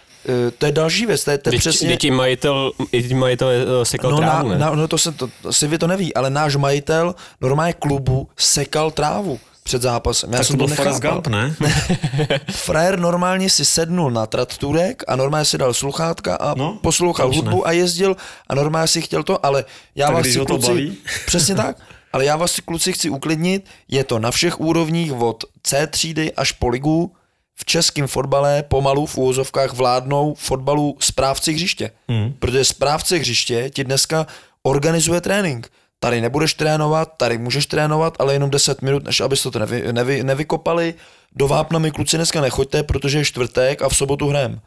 to 0.59 0.67
je 0.67 0.73
další 0.73 1.07
věc, 1.07 1.25
to 1.25 1.31
je, 1.31 1.39
to 1.39 1.51
je 1.51 1.59
přesně... 1.59 1.89
Děti 1.89 2.11
majitel, 2.11 2.73
i 2.93 3.15
majitel 3.15 3.49
eh, 3.49 3.85
sekal 3.85 4.11
no, 4.11 4.17
trávu, 4.17 4.49
na, 4.49 4.59
na, 4.59 4.75
no 4.75 4.89
to 4.89 4.99
se, 4.99 5.13
to, 5.13 5.29
si 5.51 5.67
vy 5.67 5.79
to 5.79 5.87
neví, 5.87 6.15
ale 6.15 6.31
náš 6.31 6.57
majitel 6.57 7.15
normálně 7.41 7.73
klubu 7.73 8.29
sekal 8.39 8.91
trávu 8.91 9.41
před 9.63 9.83
zápasem. 9.83 10.33
Já 10.33 10.39
tak 10.39 10.47
jsem 10.47 10.59
to 10.59 10.67
byl 10.67 10.77
Forrest 10.77 11.03
Gump, 11.03 11.27
ne? 11.27 11.55
Frajer 12.51 12.99
normálně 12.99 13.51
si 13.51 13.65
sednul 13.65 14.11
na 14.11 14.27
trakturek 14.27 15.03
a 15.09 15.17
normálně 15.17 15.45
si 15.45 15.59
dal 15.59 15.75
sluchátka 15.75 16.37
a 16.37 16.55
no, 16.57 16.79
poslouchal 16.83 17.33
hudbu 17.35 17.57
ne. 17.57 17.63
a 17.65 17.73
jezdil 17.73 18.17
a 18.49 18.55
normálně 18.55 18.89
si 18.89 19.03
chtěl 19.03 19.23
to, 19.23 19.47
ale 19.47 19.65
já 19.95 20.07
tak 20.07 20.15
vás 20.17 20.27
si 20.27 20.41
kluci... 20.41 20.69
Baví. 20.69 20.97
Přesně 21.27 21.55
tak. 21.55 21.77
Ale 22.13 22.25
já 22.25 22.37
vás 22.37 22.61
kluci 22.61 22.93
chci 22.93 23.11
uklidnit, 23.11 23.65
je 23.89 24.05
to 24.05 24.19
na 24.19 24.31
všech 24.31 24.61
úrovních 24.61 25.13
od 25.13 25.45
C 25.63 25.87
třídy 25.87 26.33
až 26.33 26.53
po 26.53 26.69
ligu, 26.69 27.13
v 27.63 27.65
českém 27.65 28.07
fotbale 28.07 28.63
pomalu 28.63 29.07
v 29.07 29.17
úvozovkách 29.17 29.73
vládnou 29.73 30.35
fotbalu 30.35 30.97
správci 31.01 31.53
hřiště. 31.53 31.91
Hmm. 32.09 32.35
Protože 32.39 32.65
správce 32.65 33.17
hřiště 33.17 33.71
ti 33.71 33.85
dneska 33.85 34.27
organizuje 34.63 35.21
trénink. 35.21 35.71
Tady 36.01 36.21
nebudeš 36.21 36.55
trénovat, 36.55 37.13
tady 37.17 37.39
můžeš 37.39 37.67
trénovat, 37.67 38.17
ale 38.19 38.33
jenom 38.33 38.51
10 38.51 38.83
minut, 38.83 39.05
než 39.05 39.21
abyste 39.21 39.51
to 39.51 39.59
nevy, 39.59 39.93
nevy, 39.93 40.25
nevykopali. 40.25 40.95
Do 41.37 41.49
Vápna 41.49 41.79
mi 41.79 41.91
kluci 41.91 42.17
dneska 42.17 42.41
nechoďte, 42.41 42.83
protože 42.83 43.19
je 43.19 43.25
čtvrtek 43.25 43.83
a 43.83 43.89
v 43.89 43.97
sobotu 43.97 44.29
hrem 44.29 44.61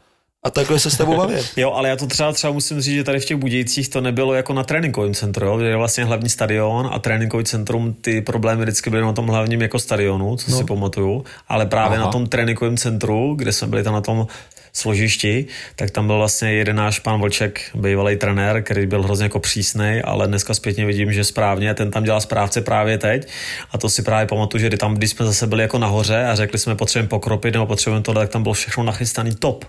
a 0.46 0.50
takhle 0.50 0.78
se 0.78 0.90
s 0.90 0.96
tebou 0.96 1.16
bavit. 1.16 1.46
jo, 1.56 1.72
ale 1.72 1.88
já 1.88 1.96
to 1.96 2.06
třeba, 2.06 2.32
třeba 2.32 2.52
musím 2.52 2.80
říct, 2.80 2.94
že 2.94 3.04
tady 3.04 3.20
v 3.20 3.24
těch 3.24 3.36
Budějcích 3.36 3.88
to 3.88 4.00
nebylo 4.00 4.34
jako 4.34 4.52
na 4.52 4.64
tréninkovém 4.64 5.14
centru, 5.14 5.46
jo, 5.46 5.58
je 5.58 5.76
vlastně 5.76 6.04
hlavní 6.04 6.28
stadion 6.28 6.88
a 6.92 6.98
tréninkový 6.98 7.44
centrum, 7.44 7.94
ty 8.00 8.20
problémy 8.20 8.62
vždycky 8.62 8.90
byly 8.90 9.02
na 9.02 9.12
tom 9.12 9.26
hlavním 9.26 9.62
jako 9.62 9.78
stadionu, 9.78 10.36
co 10.36 10.50
no. 10.50 10.58
si 10.58 10.64
pamatuju, 10.64 11.24
ale 11.48 11.66
právě 11.66 11.98
Aha. 11.98 12.06
na 12.06 12.12
tom 12.12 12.26
tréninkovém 12.26 12.76
centru, 12.76 13.34
kde 13.34 13.52
jsme 13.52 13.68
byli 13.68 13.82
tam 13.82 13.94
na 13.94 14.00
tom 14.00 14.26
složišti, 14.72 15.46
tak 15.76 15.90
tam 15.90 16.06
byl 16.06 16.18
vlastně 16.18 16.52
jeden 16.52 16.76
náš 16.76 16.98
pan 16.98 17.20
Vlček, 17.20 17.60
bývalý 17.74 18.16
trenér, 18.16 18.62
který 18.62 18.86
byl 18.86 19.02
hrozně 19.02 19.24
jako 19.24 19.40
přísný, 19.40 20.00
ale 20.04 20.28
dneska 20.28 20.54
zpětně 20.54 20.86
vidím, 20.86 21.12
že 21.12 21.24
správně, 21.24 21.74
ten 21.74 21.90
tam 21.90 22.04
dělá 22.04 22.20
správce 22.20 22.60
právě 22.60 22.98
teď 22.98 23.28
a 23.72 23.78
to 23.78 23.90
si 23.90 24.02
právě 24.02 24.26
pamatuju, 24.26 24.60
že 24.60 24.70
tam, 24.70 24.94
když 24.94 25.10
jsme 25.10 25.26
zase 25.26 25.46
byli 25.46 25.62
jako 25.62 25.78
nahoře 25.78 26.24
a 26.24 26.34
řekli 26.34 26.58
jsme, 26.58 26.74
potřebujeme 26.74 27.08
pokropit 27.08 27.54
nebo 27.54 27.66
potřebujeme 27.66 28.02
to, 28.02 28.14
tak 28.14 28.28
tam 28.28 28.42
bylo 28.42 28.52
všechno 28.52 28.84
nachystaný 28.84 29.34
top. 29.34 29.64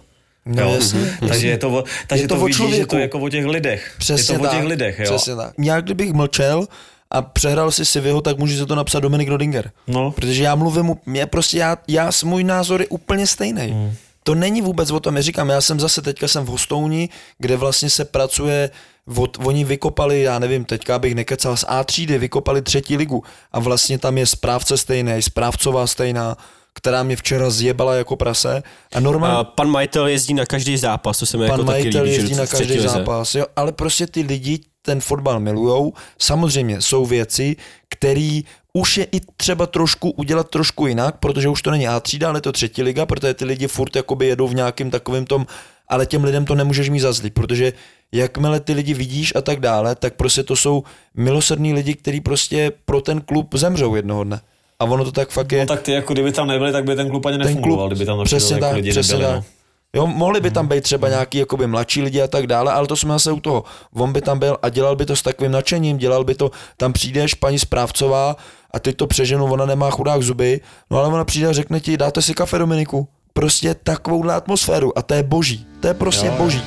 No, 0.47 0.63
jo. 0.63 0.73
Jasně, 0.73 0.99
jasně. 0.99 1.27
Takže 1.27 1.47
je 1.47 1.57
to, 1.57 1.83
takže 2.07 2.23
je 2.23 2.27
to, 2.27 2.35
to 2.35 2.45
vidíš, 2.45 2.75
že 2.75 2.85
to 2.85 2.95
je 2.95 3.01
jako 3.01 3.19
o 3.19 3.29
těch 3.29 3.45
lidech. 3.45 3.95
Přesně 3.97 4.33
je 4.33 4.37
to 4.37 4.43
tak, 4.43 4.53
o 4.53 4.55
těch 4.55 4.65
lidech, 4.65 4.99
jo. 4.99 5.05
Přesně 5.05 5.35
tak. 5.35 5.53
Já 5.57 5.81
kdybych 5.81 6.13
mlčel 6.13 6.67
a 7.11 7.21
přehrál 7.21 7.71
si 7.71 7.85
Sivyho, 7.85 8.21
tak 8.21 8.37
může 8.37 8.57
se 8.57 8.65
to 8.65 8.75
napsat 8.75 8.99
Dominik 8.99 9.29
Rodinger. 9.29 9.71
No. 9.87 10.11
Protože 10.11 10.43
já 10.43 10.55
mluvím, 10.55 10.95
mě 11.05 11.25
prostě 11.25 11.57
já, 11.57 11.77
já 11.87 12.11
můj 12.25 12.43
názor 12.43 12.81
je 12.81 12.87
úplně 12.87 13.27
stejný. 13.27 13.67
Hmm. 13.67 13.93
To 14.23 14.35
není 14.35 14.61
vůbec 14.61 14.91
o 14.91 14.99
tom, 14.99 15.15
já 15.15 15.21
říkám, 15.21 15.49
já 15.49 15.61
jsem 15.61 15.79
zase 15.79 16.01
teďka 16.01 16.27
jsem 16.27 16.45
v 16.45 16.47
Hostouni, 16.47 17.09
kde 17.37 17.57
vlastně 17.57 17.89
se 17.89 18.05
pracuje, 18.05 18.69
od, 19.15 19.37
oni 19.43 19.63
vykopali, 19.63 20.21
já 20.21 20.39
nevím, 20.39 20.65
teďka 20.65 20.99
bych 20.99 21.15
nekecal 21.15 21.57
z 21.57 21.65
A 21.67 21.83
třídy, 21.83 22.17
vykopali 22.17 22.61
třetí 22.61 22.97
ligu 22.97 23.23
a 23.51 23.59
vlastně 23.59 23.97
tam 23.97 24.17
je 24.17 24.25
správce 24.25 24.77
stejný, 24.77 25.21
správcová 25.21 25.87
stejná, 25.87 26.37
která 26.77 27.03
mě 27.03 27.15
včera 27.15 27.49
zjebala 27.49 27.95
jako 27.95 28.15
prase. 28.15 28.63
A 28.95 28.99
normálně... 28.99 29.49
pan 29.55 29.67
majitel 29.67 30.07
jezdí 30.07 30.33
na 30.33 30.45
každý 30.45 30.77
zápas, 30.77 31.19
to 31.19 31.25
se 31.25 31.37
mi 31.37 31.47
pan 31.47 31.59
jako 31.59 31.63
majitel 31.63 31.91
taky 31.91 32.03
líbí, 32.03 32.15
jezdí 32.15 32.35
na 32.35 32.47
každý 32.47 32.79
zápas, 32.79 33.35
jo, 33.35 33.45
ale 33.55 33.71
prostě 33.71 34.07
ty 34.07 34.21
lidi 34.21 34.59
ten 34.81 35.01
fotbal 35.01 35.39
milujou. 35.39 35.93
Samozřejmě 36.19 36.81
jsou 36.81 37.05
věci, 37.05 37.55
které 37.89 38.41
už 38.73 38.97
je 38.97 39.07
i 39.11 39.19
třeba 39.37 39.65
trošku 39.65 40.09
udělat 40.11 40.49
trošku 40.49 40.87
jinak, 40.87 41.17
protože 41.17 41.49
už 41.49 41.61
to 41.61 41.71
není 41.71 41.87
A 41.87 41.99
třída, 41.99 42.29
ale 42.29 42.41
to 42.41 42.51
třetí 42.51 42.83
liga, 42.83 43.05
protože 43.05 43.33
ty 43.33 43.45
lidi 43.45 43.67
furt 43.67 43.95
jakoby 43.95 44.27
jedou 44.27 44.47
v 44.47 44.55
nějakým 44.55 44.91
takovým 44.91 45.25
tom, 45.25 45.45
ale 45.87 46.05
těm 46.05 46.23
lidem 46.23 46.45
to 46.45 46.55
nemůžeš 46.55 46.89
mít 46.89 46.99
za 46.99 47.13
zlý, 47.13 47.29
protože 47.29 47.73
jakmile 48.11 48.59
ty 48.59 48.73
lidi 48.73 48.93
vidíš 48.93 49.33
a 49.35 49.41
tak 49.41 49.59
dále, 49.59 49.95
tak 49.95 50.15
prostě 50.15 50.43
to 50.43 50.55
jsou 50.55 50.83
milosrdní 51.15 51.73
lidi, 51.73 51.95
kteří 51.95 52.21
prostě 52.21 52.71
pro 52.85 53.01
ten 53.01 53.21
klub 53.21 53.55
zemřou 53.55 53.95
jednoho 53.95 54.23
dne. 54.23 54.41
A 54.79 54.85
ono 54.85 55.05
to 55.05 55.11
tak 55.11 55.29
fakt 55.29 55.51
je. 55.51 55.59
No 55.59 55.65
tak 55.65 55.81
ty 55.81 55.91
jako 55.91 56.13
kdyby 56.13 56.31
tam 56.31 56.47
nebyli, 56.47 56.71
tak 56.71 56.83
by 56.83 56.95
ten 56.95 57.09
klub 57.09 57.25
ani 57.25 57.37
nefungoval, 57.37 57.87
kdyby 57.87 58.05
tam 58.05 58.23
přesně 58.23 58.53
jako 58.53 58.65
tak, 58.65 58.75
lidi 58.75 58.89
přesně 58.89 59.13
nebyli, 59.13 59.33
tak. 59.33 59.43
No. 59.43 59.57
Jo, 59.93 60.07
mohli 60.07 60.41
by 60.41 60.51
tam 60.51 60.67
být 60.67 60.83
třeba 60.83 61.09
nějaký 61.09 61.37
jakoby 61.37 61.67
mladší 61.67 62.01
lidi 62.01 62.21
a 62.21 62.27
tak 62.27 62.47
dále, 62.47 62.71
ale 62.71 62.87
to 62.87 62.95
jsme 62.95 63.13
zase 63.13 63.31
u 63.31 63.39
toho. 63.39 63.63
On 63.93 64.13
by 64.13 64.21
tam 64.21 64.39
byl 64.39 64.57
a 64.61 64.69
dělal 64.69 64.95
by 64.95 65.05
to 65.05 65.15
s 65.15 65.21
takovým 65.21 65.51
nadšením, 65.51 65.97
dělal 65.97 66.23
by 66.23 66.35
to, 66.35 66.51
tam 66.77 66.93
přijdeš 66.93 67.33
paní 67.33 67.59
správcová 67.59 68.35
a 68.71 68.79
ty 68.79 68.93
to 68.93 69.07
přeženu, 69.07 69.45
ona 69.45 69.65
nemá 69.65 69.91
chudák 69.91 70.21
zuby, 70.21 70.61
no 70.91 70.97
ale 70.97 71.07
ona 71.07 71.25
přijde 71.25 71.47
a 71.47 71.53
řekne 71.53 71.79
ti, 71.79 71.97
dáte 71.97 72.21
si 72.21 72.33
kafe 72.33 72.57
Dominiku. 72.57 73.07
Prostě 73.33 73.73
takovouhle 73.73 74.33
atmosféru 74.33 74.97
a 74.97 75.01
to 75.01 75.13
je 75.13 75.23
boží, 75.23 75.65
to 75.79 75.87
je 75.87 75.93
prostě 75.93 76.27
jo. 76.27 76.33
boží. 76.37 76.61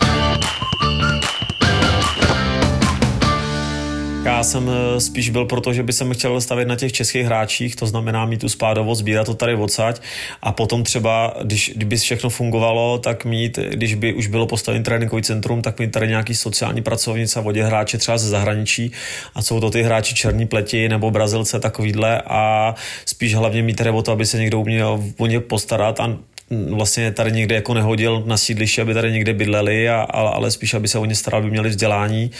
Já 4.24 4.42
jsem 4.42 4.70
eh, 4.70 5.00
spíš 5.00 5.30
byl 5.30 5.44
proto, 5.44 5.72
že 5.72 5.83
by 5.83 5.92
jsem 5.92 6.14
chtěl 6.14 6.40
stavit 6.40 6.68
na 6.68 6.76
těch 6.76 6.92
českých 6.92 7.26
hráčích, 7.26 7.76
to 7.76 7.87
znamená 7.87 8.26
mít 8.26 8.40
tu 8.40 8.48
spádovost, 8.48 8.98
sbírat 8.98 9.26
to 9.26 9.35
tady 9.35 9.54
odsaď. 9.54 10.00
A 10.42 10.52
potom 10.52 10.83
třeba, 10.83 11.35
když, 11.42 11.72
kdyby 11.76 11.96
všechno 11.96 12.30
fungovalo, 12.30 12.98
tak 12.98 13.24
mít, 13.24 13.59
když 13.59 13.94
by 13.94 14.14
už 14.14 14.26
bylo 14.26 14.46
postaven 14.46 14.83
tréninkový 14.83 15.22
centrum, 15.22 15.62
tak 15.62 15.78
mít 15.78 15.92
tady 15.92 16.09
nějaký 16.09 16.35
sociální 16.35 16.83
pracovnice 16.83 17.38
a 17.38 17.42
vodě 17.42 17.64
hráče 17.64 17.98
třeba 17.98 18.18
ze 18.18 18.28
zahraničí. 18.28 18.92
A 19.35 19.42
jsou 19.42 19.61
to 19.61 19.70
ty 19.70 19.83
hráči 19.83 20.14
černí 20.14 20.46
pleti 20.46 20.88
nebo 20.88 21.11
Brazilce 21.11 21.61
takovýhle. 21.61 22.22
A 22.22 22.74
spíš 23.06 23.35
hlavně 23.35 23.62
mít 23.62 23.76
tady 23.76 23.90
o 23.90 24.02
to, 24.02 24.12
aby 24.12 24.26
se 24.26 24.38
někdo 24.38 24.61
uměl 24.61 25.04
o 25.18 25.26
ně 25.26 25.40
postarat 25.40 26.00
a 26.00 26.16
vlastně 26.50 27.12
tady 27.12 27.32
někde 27.32 27.54
jako 27.54 27.74
nehodil 27.74 28.22
na 28.26 28.36
sídliště, 28.36 28.82
aby 28.82 28.94
tady 28.94 29.12
někde 29.12 29.32
bydleli, 29.32 29.88
a, 29.88 30.00
ale, 30.00 30.30
ale 30.30 30.50
spíš, 30.50 30.74
aby 30.74 30.88
se 30.88 30.98
o 30.98 31.04
ně 31.04 31.14
starali, 31.14 31.42
aby 31.42 31.50
měli 31.50 31.68
vzdělání. 31.68 32.30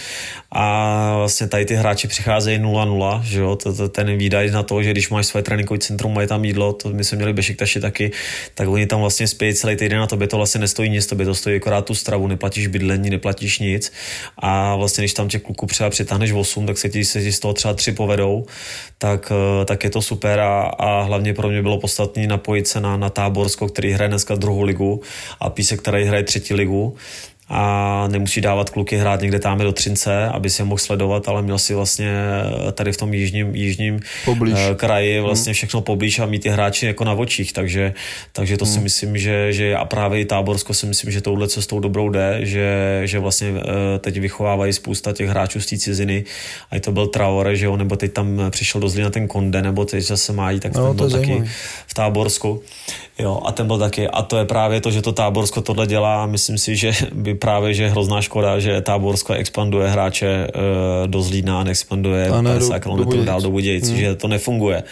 A 0.52 1.14
vlastně 1.16 1.46
tady 1.46 1.64
ty 1.64 1.74
hráči 1.74 2.08
přicházejí 2.08 2.58
0-0, 2.58 3.22
že 3.22 3.40
jo, 3.40 3.58
ten 3.88 4.16
výdaj 4.16 4.50
na 4.50 4.62
to, 4.62 4.82
že 4.82 4.90
když 4.90 5.10
máš 5.10 5.26
své 5.26 5.42
tréninkové 5.42 5.78
centrum, 5.78 6.14
mají 6.14 6.28
tam 6.28 6.44
jídlo, 6.44 6.72
to 6.72 6.88
my 6.88 7.04
jsme 7.04 7.16
měli 7.16 7.32
Bešiktaši 7.32 7.80
taky, 7.80 8.10
tak 8.54 8.68
oni 8.68 8.86
tam 8.86 9.00
vlastně 9.00 9.28
spějí 9.28 9.54
celý 9.54 9.76
týden 9.76 10.00
a 10.00 10.06
tobě 10.06 10.28
to 10.28 10.36
vlastně 10.36 10.60
nestojí 10.60 10.90
nic, 10.90 11.06
tobě 11.06 11.26
to 11.26 11.34
stojí 11.34 11.56
akorát 11.56 11.84
tu 11.84 11.94
stravu, 11.94 12.26
neplatíš 12.26 12.66
bydlení, 12.66 13.10
neplatíš 13.10 13.58
nic. 13.58 13.92
A 14.38 14.76
vlastně 14.76 15.02
když 15.02 15.14
tam 15.14 15.28
těch 15.28 15.42
kluků 15.42 15.66
třeba 15.66 15.90
přitáhneš 15.90 16.32
8, 16.32 16.66
tak 16.66 16.78
se 16.78 16.88
ti, 16.88 17.04
se 17.04 17.32
z 17.32 17.38
toho 17.38 17.54
třeba 17.54 17.74
tři 17.74 17.92
povedou, 17.92 18.46
tak, 18.98 19.32
eh, 19.62 19.64
tak 19.64 19.84
je 19.84 19.90
to 19.90 20.02
super. 20.02 20.40
A, 20.40 20.62
a 20.62 21.02
hlavně 21.02 21.34
pro 21.34 21.48
mě 21.48 21.62
bylo 21.62 21.78
podstatné 21.78 22.26
napojit 22.26 22.68
se 22.68 22.80
na, 22.80 22.96
na 22.96 23.10
Táborsko, 23.10 23.68
který 23.68 23.99
hraje 24.00 24.08
dneska 24.08 24.34
druhou 24.34 24.62
ligu 24.62 25.00
a 25.40 25.50
Písek, 25.50 25.80
který 25.80 26.04
hraje 26.04 26.22
třetí 26.22 26.54
ligu 26.54 26.96
a 27.52 28.08
nemusí 28.08 28.40
dávat 28.40 28.70
kluky 28.70 28.96
hrát 28.96 29.20
někde 29.20 29.38
tam 29.38 29.58
do 29.58 29.72
Třince, 29.72 30.28
aby 30.28 30.50
si 30.50 30.62
je 30.62 30.66
mohl 30.66 30.78
sledovat, 30.78 31.28
ale 31.28 31.42
měl 31.42 31.58
si 31.58 31.74
vlastně 31.74 32.12
tady 32.72 32.92
v 32.92 32.96
tom 32.96 33.14
jižním, 33.14 33.54
jižním 33.54 34.00
Poblíž. 34.24 34.54
Eh, 34.58 34.74
kraji 34.74 35.20
vlastně 35.20 35.52
všechno 35.52 35.80
poblíž 35.80 36.18
a 36.18 36.26
mít 36.26 36.42
ty 36.42 36.48
hráči 36.48 36.86
jako 36.86 37.04
na 37.04 37.12
očích, 37.12 37.52
takže, 37.52 37.94
takže 38.32 38.56
to 38.56 38.64
hmm. 38.64 38.74
si 38.74 38.80
myslím, 38.80 39.18
že, 39.18 39.52
že 39.52 39.76
a 39.76 39.84
právě 39.84 40.20
i 40.20 40.24
Táborsko 40.24 40.74
si 40.74 40.86
myslím, 40.86 41.10
že 41.10 41.20
touhle 41.20 41.48
cestou 41.48 41.80
dobrou 41.80 42.08
jde, 42.08 42.38
že, 42.42 43.00
že 43.04 43.18
vlastně 43.18 43.48
eh, 43.56 43.98
teď 43.98 44.20
vychovávají 44.20 44.72
spousta 44.72 45.12
těch 45.12 45.28
hráčů 45.28 45.60
z 45.60 45.66
té 45.66 45.78
ciziny, 45.78 46.24
a 46.70 46.80
to 46.80 46.92
byl 46.92 47.06
Traore, 47.06 47.56
že 47.56 47.66
jo, 47.66 47.76
nebo 47.76 47.96
teď 47.96 48.12
tam 48.12 48.50
přišel 48.50 48.80
do 48.80 48.88
Zlína 48.88 49.10
ten 49.10 49.28
Konde, 49.28 49.62
nebo 49.62 49.84
teď 49.84 50.04
zase 50.04 50.32
mají, 50.32 50.60
tak 50.60 50.74
no, 50.74 50.86
ten 50.86 50.96
byl 50.96 51.10
taky 51.10 51.26
zajímavý. 51.26 51.50
v 51.86 51.94
Táborsku. 51.94 52.62
Jo, 53.20 53.40
a 53.44 53.52
ten 53.52 53.66
byl 53.66 53.78
taky, 53.78 54.09
a 54.09 54.22
to 54.22 54.37
je 54.37 54.44
právě 54.44 54.80
to, 54.80 54.90
že 54.90 55.02
to 55.02 55.12
Táborsko 55.12 55.61
tohle 55.61 55.87
dělá, 55.87 56.26
myslím 56.26 56.59
si, 56.59 56.76
že 56.76 56.92
by 57.14 57.35
právě, 57.35 57.74
že 57.74 57.83
je 57.83 57.90
hrozná 57.90 58.20
škoda, 58.20 58.59
že 58.59 58.80
Táborsko 58.80 59.33
expanduje 59.33 59.88
hráče 59.88 60.46
uh, 60.46 61.09
do 61.09 61.22
Zlína 61.22 61.64
neexpanduje 61.64 62.28
a 62.28 62.42
ne, 62.42 62.50
50 62.50 62.78
km 62.78 63.24
dál 63.24 63.40
do 63.40 63.50
Budějic, 63.50 63.88
hmm. 63.88 63.98
že 63.98 64.14
to 64.14 64.28
nefunguje. 64.28 64.83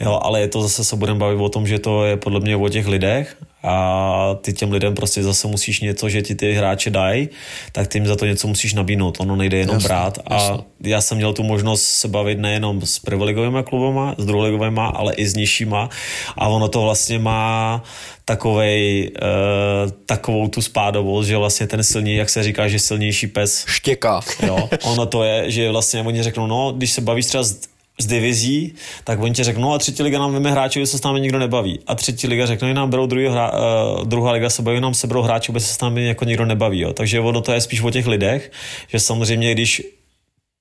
Jo, 0.00 0.20
ale 0.22 0.40
je 0.40 0.48
to 0.48 0.62
zase 0.62 0.84
se 0.84 0.96
budeme 0.96 1.18
bavit 1.18 1.40
o 1.40 1.48
tom, 1.48 1.66
že 1.66 1.78
to 1.78 2.04
je 2.04 2.16
podle 2.16 2.40
mě 2.40 2.56
o 2.56 2.68
těch 2.68 2.86
lidech 2.86 3.36
a 3.68 4.36
ty 4.40 4.52
těm 4.52 4.72
lidem 4.72 4.94
prostě 4.94 5.22
zase 5.22 5.48
musíš 5.48 5.80
něco, 5.80 6.08
že 6.08 6.22
ti 6.22 6.34
ty 6.34 6.52
hráče 6.52 6.90
dají, 6.90 7.28
tak 7.72 7.86
ty 7.86 7.98
jim 7.98 8.06
za 8.06 8.16
to 8.16 8.26
něco 8.26 8.48
musíš 8.48 8.74
nabídnout. 8.74 9.20
Ono 9.20 9.36
nejde 9.36 9.56
jenom 9.56 9.74
jasný, 9.74 9.86
brát. 9.88 10.18
A 10.26 10.34
jasný. 10.34 10.64
já 10.80 11.00
jsem 11.00 11.16
měl 11.16 11.32
tu 11.32 11.42
možnost 11.42 11.82
se 11.82 12.08
bavit 12.08 12.38
nejenom 12.38 12.82
s 12.82 12.98
prvoligovými 12.98 13.58
klubama, 13.64 14.14
s 14.18 14.26
druholigovými, 14.26 14.80
ale 14.94 15.14
i 15.14 15.26
s 15.26 15.34
nižšíma. 15.34 15.88
A 16.36 16.48
ono 16.48 16.68
to 16.68 16.82
vlastně 16.82 17.18
má 17.18 17.82
takovej, 18.24 19.10
uh, 19.22 19.90
takovou 20.06 20.48
tu 20.48 20.62
spádovost, 20.62 21.26
že 21.26 21.36
vlastně 21.36 21.66
ten 21.66 21.84
silný, 21.84 22.14
jak 22.14 22.30
se 22.30 22.42
říká, 22.42 22.68
že 22.68 22.78
silnější 22.78 23.26
pes. 23.26 23.64
Štěká. 23.68 24.20
Jo, 24.46 24.68
ono 24.82 25.06
to 25.06 25.24
je, 25.24 25.50
že 25.50 25.70
vlastně 25.70 26.02
oni 26.02 26.22
řeknou, 26.22 26.46
no, 26.46 26.72
když 26.76 26.92
se 26.92 27.00
bavíš 27.00 27.26
třeba 27.26 27.44
s 27.44 27.60
z 28.00 28.06
divizí, 28.06 28.74
tak 29.04 29.20
oni 29.20 29.34
ti 29.34 29.44
řeknou, 29.44 29.62
no 29.62 29.72
a 29.72 29.78
třetí 29.78 30.02
liga 30.02 30.18
nám 30.18 30.32
veme 30.32 30.50
hráči, 30.50 30.86
se 30.86 30.98
s 30.98 31.02
námi 31.02 31.20
nikdo 31.20 31.38
nebaví. 31.38 31.80
A 31.86 31.94
třetí 31.94 32.26
liga 32.26 32.46
řekne, 32.46 32.74
nám 32.74 32.90
berou 32.90 33.06
druhý 33.06 33.26
hra, 33.26 33.52
uh, 33.52 34.04
druhá 34.04 34.32
liga 34.32 34.50
se 34.50 34.62
baví, 34.62 34.80
nám 34.80 34.94
se 34.94 35.06
berou 35.06 35.22
hráči, 35.22 35.52
se 35.52 35.74
s 35.74 35.80
námi 35.80 36.06
jako 36.06 36.24
nikdo 36.24 36.44
nebaví. 36.44 36.80
Jo. 36.80 36.92
Takže 36.92 37.20
ono 37.20 37.40
to 37.40 37.52
je 37.52 37.60
spíš 37.60 37.80
o 37.80 37.90
těch 37.90 38.06
lidech, 38.06 38.52
že 38.88 39.00
samozřejmě, 39.00 39.52
když 39.52 39.82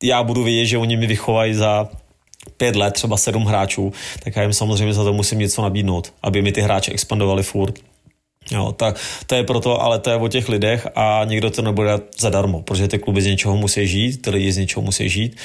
já 0.03 0.23
budu 0.23 0.43
vědět, 0.43 0.65
že 0.65 0.77
oni 0.77 0.97
mi 0.97 1.07
vychovají 1.07 1.53
za 1.53 1.89
pět 2.57 2.75
let, 2.75 2.93
třeba 2.93 3.17
sedm 3.17 3.45
hráčů, 3.45 3.93
tak 4.23 4.35
já 4.35 4.41
jim 4.41 4.53
samozřejmě 4.53 4.93
za 4.93 5.03
to 5.03 5.13
musím 5.13 5.39
něco 5.39 5.61
nabídnout, 5.61 6.13
aby 6.23 6.41
mi 6.41 6.51
ty 6.51 6.61
hráči 6.61 6.91
expandovali 6.91 7.43
furt. 7.43 7.79
Jo, 8.51 8.71
tak 8.71 8.99
to 9.25 9.35
je 9.35 9.43
proto, 9.43 9.81
ale 9.81 9.99
to 9.99 10.09
je 10.09 10.15
o 10.15 10.27
těch 10.27 10.49
lidech 10.49 10.87
a 10.95 11.21
někdo 11.25 11.49
to 11.49 11.61
nebude 11.61 11.99
zadarmo, 12.19 12.61
protože 12.61 12.87
ty 12.87 12.99
kluby 12.99 13.21
z 13.21 13.25
něčeho 13.25 13.57
musí 13.57 13.87
žít, 13.87 14.21
ty 14.21 14.29
lidi 14.29 14.51
z 14.51 14.57
něčeho 14.57 14.83
musí 14.83 15.09
žít, 15.09 15.37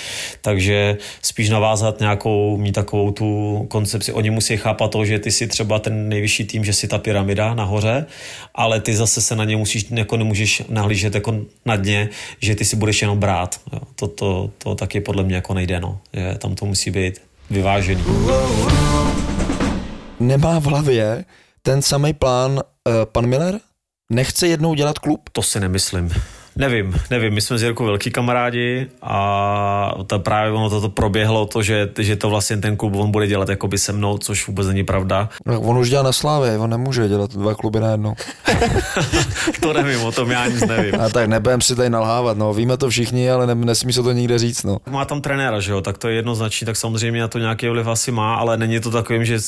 takže 0.43 0.99
spíš 1.23 1.51
navázat 1.51 2.01
nějakou, 2.01 2.57
mít 2.57 2.73
takovou 2.73 3.11
tu 3.11 3.67
koncepci, 3.69 4.13
oni 4.13 4.31
musí 4.31 4.57
chápat 4.57 4.91
to, 4.91 5.05
že 5.05 5.19
ty 5.19 5.31
si 5.31 5.47
třeba 5.47 5.79
ten 5.79 6.09
nejvyšší 6.09 6.45
tým, 6.45 6.65
že 6.65 6.73
si 6.73 6.89
ta 6.89 6.99
pyramida 6.99 7.55
nahoře, 7.55 8.07
ale 8.55 8.81
ty 8.81 8.97
zase 8.97 9.21
se 9.21 9.37
na 9.37 9.45
ně 9.45 9.57
musíš, 9.57 9.87
jako 9.91 10.17
nemůžeš 10.17 10.63
nahlížet 10.69 11.15
jako 11.15 11.35
na 11.67 11.77
dně, 11.77 12.09
že 12.41 12.55
ty 12.55 12.65
si 12.65 12.77
budeš 12.77 13.03
jenom 13.03 13.19
brát. 13.19 13.61
Jo, 13.73 13.79
to, 13.97 14.09
to, 14.09 14.51
to 14.59 14.75
taky 14.75 15.01
podle 15.01 15.23
mě 15.23 15.35
jako 15.35 15.55
nejde, 15.55 15.81
no. 15.81 15.99
Je, 16.13 16.39
tam 16.39 16.55
to 16.55 16.67
musí 16.67 16.91
být 16.91 17.21
vyvážený. 17.51 18.05
Nemá 20.21 20.59
v 20.59 20.65
hlavě 20.65 21.25
ten 21.63 21.83
samý 21.83 22.13
plán 22.13 22.53
uh, 22.53 22.61
pan 23.05 23.27
Miller? 23.27 23.61
Nechce 24.11 24.47
jednou 24.47 24.75
dělat 24.75 24.99
klub? 24.99 25.21
To 25.33 25.43
si 25.43 25.61
nemyslím. 25.61 26.11
Nevím, 26.57 26.95
nevím, 27.11 27.35
my 27.35 27.41
jsme 27.41 27.59
s 27.59 27.63
Jirkou 27.63 27.85
velký 27.85 28.11
kamarádi 28.11 28.87
a 29.03 29.95
to 30.07 30.19
právě 30.19 30.53
ono 30.53 30.71
toto 30.71 30.89
proběhlo, 30.89 31.47
to, 31.47 31.63
že, 31.63 31.89
že 31.99 32.17
to 32.17 32.31
vlastně 32.31 32.57
ten 32.57 32.77
klub 32.77 32.95
on 32.95 33.11
bude 33.11 33.27
dělat 33.27 33.49
jakoby 33.49 33.79
se 33.79 33.93
mnou, 33.93 34.19
což 34.19 34.47
vůbec 34.47 34.67
není 34.67 34.85
pravda. 34.85 35.29
No, 35.47 35.61
on 35.61 35.79
už 35.79 35.91
dělá 35.91 36.03
na 36.03 36.13
Slávě, 36.13 36.59
on 36.59 36.71
nemůže 36.71 37.09
dělat 37.09 37.31
dva 37.31 37.55
kluby 37.55 37.81
najednou. 37.81 38.15
to 39.61 39.73
nevím, 39.73 40.05
o 40.05 40.13
tom 40.13 40.31
já 40.31 40.47
nic 40.47 40.67
nevím. 40.67 41.01
A 41.01 41.09
tak 41.09 41.29
nebudem 41.29 41.61
si 41.61 41.77
tady 41.77 41.91
nalhávat, 41.91 42.37
no, 42.37 42.55
víme 42.55 42.77
to 42.77 42.91
všichni, 42.91 43.31
ale 43.31 43.47
ne, 43.47 43.55
nesmí 43.55 43.93
se 43.93 44.03
to 44.03 44.13
nikde 44.13 44.39
říct, 44.39 44.65
no. 44.65 44.79
Má 44.91 45.05
tam 45.05 45.21
trenéra, 45.21 45.61
že 45.61 45.73
jo, 45.73 45.81
tak 45.81 45.99
to 45.99 46.09
je 46.09 46.15
jednoznačný, 46.15 46.65
tak 46.65 46.77
samozřejmě 46.77 47.21
na 47.21 47.29
to 47.29 47.39
nějaký 47.39 47.69
vliv 47.69 47.87
asi 47.87 48.13
má, 48.13 48.35
ale 48.35 48.57
není 48.57 48.81
to 48.81 48.91
takovým, 48.91 49.25
že 49.25 49.41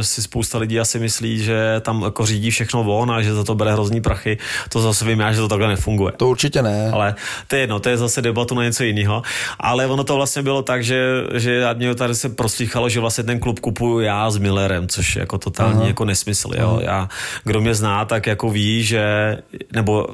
si 0.00 0.22
spousta 0.22 0.58
lidí 0.58 0.80
asi 0.80 0.98
myslí, 0.98 1.38
že 1.38 1.80
tam 1.80 2.02
jako 2.02 2.26
řídí 2.26 2.50
všechno 2.50 2.84
von 2.84 3.10
a 3.10 3.22
že 3.22 3.34
za 3.34 3.44
to 3.44 3.54
bere 3.54 3.72
hrozný 3.72 4.00
prachy. 4.00 4.38
To 4.68 4.80
zase 4.80 5.04
vím 5.04 5.20
já, 5.20 5.32
že 5.32 5.40
to 5.40 5.48
takhle 5.48 5.68
nefunguje. 5.68 6.12
To 6.16 6.35
určitě 6.36 6.62
ne. 6.62 6.90
Ale 6.92 7.14
to 7.48 7.56
je 7.56 7.62
jedno, 7.62 7.80
to 7.80 7.88
je 7.88 7.96
zase 7.96 8.22
debatu 8.22 8.54
na 8.54 8.62
něco 8.62 8.84
jiného. 8.84 9.22
Ale 9.58 9.86
ono 9.86 10.04
to 10.04 10.16
vlastně 10.16 10.42
bylo 10.42 10.62
tak, 10.62 10.84
že, 10.84 11.00
že 11.34 11.64
mě 11.74 11.94
tady 11.94 12.14
se 12.14 12.28
proslýchalo, 12.28 12.88
že 12.88 13.00
vlastně 13.00 13.24
ten 13.24 13.40
klub 13.40 13.60
kupuju 13.60 14.00
já 14.00 14.30
s 14.30 14.36
Millerem, 14.38 14.88
což 14.88 15.16
je 15.16 15.20
jako 15.20 15.38
totální 15.38 15.78
Aha. 15.78 15.86
jako 15.96 16.04
nesmysl. 16.04 16.50
Jo. 16.58 16.80
Já, 16.82 17.08
kdo 17.44 17.60
mě 17.60 17.74
zná, 17.74 18.04
tak 18.04 18.26
jako 18.26 18.50
ví, 18.50 18.84
že, 18.84 19.02
nebo 19.72 20.06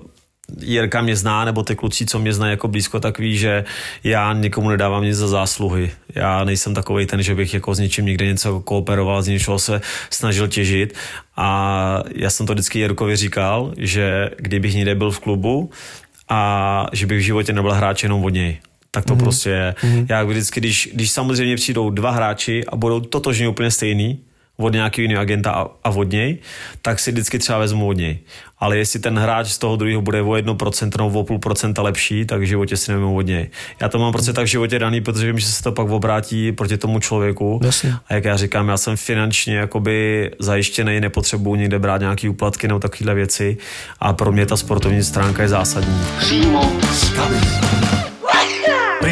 Jirka 0.61 1.03
mě 1.03 1.17
zná, 1.17 1.45
nebo 1.45 1.63
ty 1.63 1.77
kluci, 1.77 2.07
co 2.07 2.19
mě 2.19 2.33
znají 2.33 2.51
jako 2.51 2.69
blízko, 2.69 3.01
tak 3.01 3.19
ví, 3.19 3.39
že 3.39 3.65
já 4.05 4.33
nikomu 4.33 4.69
nedávám 4.71 5.03
nic 5.03 5.17
za 5.17 5.29
zásluhy. 5.29 5.91
Já 6.15 6.45
nejsem 6.45 6.75
takový 6.75 7.07
ten, 7.07 7.23
že 7.23 7.35
bych 7.35 7.55
jako 7.55 7.75
s 7.75 7.79
něčím 7.79 8.07
někde 8.07 8.27
něco 8.27 8.61
kooperoval, 8.61 9.23
z 9.23 9.29
něčeho 9.29 9.59
se 9.59 9.81
snažil 10.11 10.49
těžit. 10.49 10.95
A 11.37 12.03
já 12.15 12.31
jsem 12.31 12.47
to 12.47 12.53
vždycky 12.53 12.79
Jirkovi 12.79 13.17
říkal, 13.17 13.73
že 13.77 14.31
kdybych 14.37 14.75
někde 14.75 14.95
byl 14.95 15.11
v 15.11 15.21
klubu, 15.21 15.71
a 16.33 16.87
že 16.93 17.07
bych 17.07 17.19
v 17.19 17.23
životě 17.23 17.53
nebyl 17.53 17.73
hráč 17.73 18.03
jenom 18.03 18.25
od 18.25 18.29
něj. 18.29 18.59
Tak 18.91 19.05
to 19.05 19.15
mm-hmm. 19.15 19.19
prostě 19.19 19.51
je. 19.51 19.75
Mm-hmm. 19.81 20.07
Já 20.09 20.25
vždycky, 20.25 20.61
když, 20.61 20.89
když 20.95 21.11
samozřejmě 21.11 21.57
přijdou 21.57 21.91
dva 21.91 22.11
hráči 22.11 22.65
a 22.67 22.77
budou 22.77 23.01
totožně 23.01 23.49
úplně 23.49 23.71
stejný, 23.71 24.19
od 24.63 24.73
nějakého 24.73 25.03
jiného 25.03 25.23
agenta 25.23 25.51
a, 25.51 25.67
a 25.85 25.91
od 25.91 26.11
něj, 26.11 26.39
tak 26.83 26.99
si 26.99 27.13
vždycky 27.13 27.39
třeba 27.39 27.59
vezmu 27.59 27.89
od 27.89 27.97
něj. 27.97 28.19
Ale 28.59 28.79
jestli 28.79 29.01
ten 29.01 29.19
hráč 29.19 29.47
z 29.47 29.59
toho 29.59 29.77
druhého 29.77 30.03
bude 30.03 30.23
o 30.23 30.31
1% 30.31 30.91
nebo 30.99 31.21
o 31.21 31.25
půl 31.25 31.39
procenta 31.39 31.83
lepší, 31.83 32.25
tak 32.25 32.41
v 32.41 32.45
životě 32.45 32.77
si 32.77 32.93
nevím 32.93 33.07
od 33.07 33.27
něj. 33.27 33.51
Já 33.81 33.89
to 33.89 33.99
mám 33.99 34.13
prostě 34.13 34.33
tak 34.33 34.45
v 34.45 34.49
životě 34.49 34.79
daný, 34.79 35.01
protože 35.01 35.27
vím, 35.27 35.39
že 35.39 35.47
se 35.47 35.63
to 35.63 35.73
pak 35.73 35.89
obrátí 35.89 36.53
proti 36.53 36.77
tomu 36.77 37.01
člověku. 37.01 37.61
Jasně. 37.65 37.95
A 38.09 38.15
jak 38.15 38.25
já 38.25 38.37
říkám, 38.37 38.69
já 38.69 38.77
jsem 38.77 38.97
finančně 38.97 39.57
jakoby 39.57 40.31
zajištěný, 40.39 41.01
nepotřebuji 41.01 41.55
nikde 41.55 41.79
brát 41.79 42.01
nějaký 42.01 42.29
úplatky 42.29 42.69
nebo 42.69 42.81
takovéhle 42.81 43.15
věci 43.15 43.57
a 44.01 44.13
pro 44.13 44.33
mě 44.33 44.47
ta 44.47 44.57
sportovní 44.57 45.03
stránka 45.05 45.43
je 45.43 45.49
zásadní. 45.49 46.01
Přímo 46.19 46.73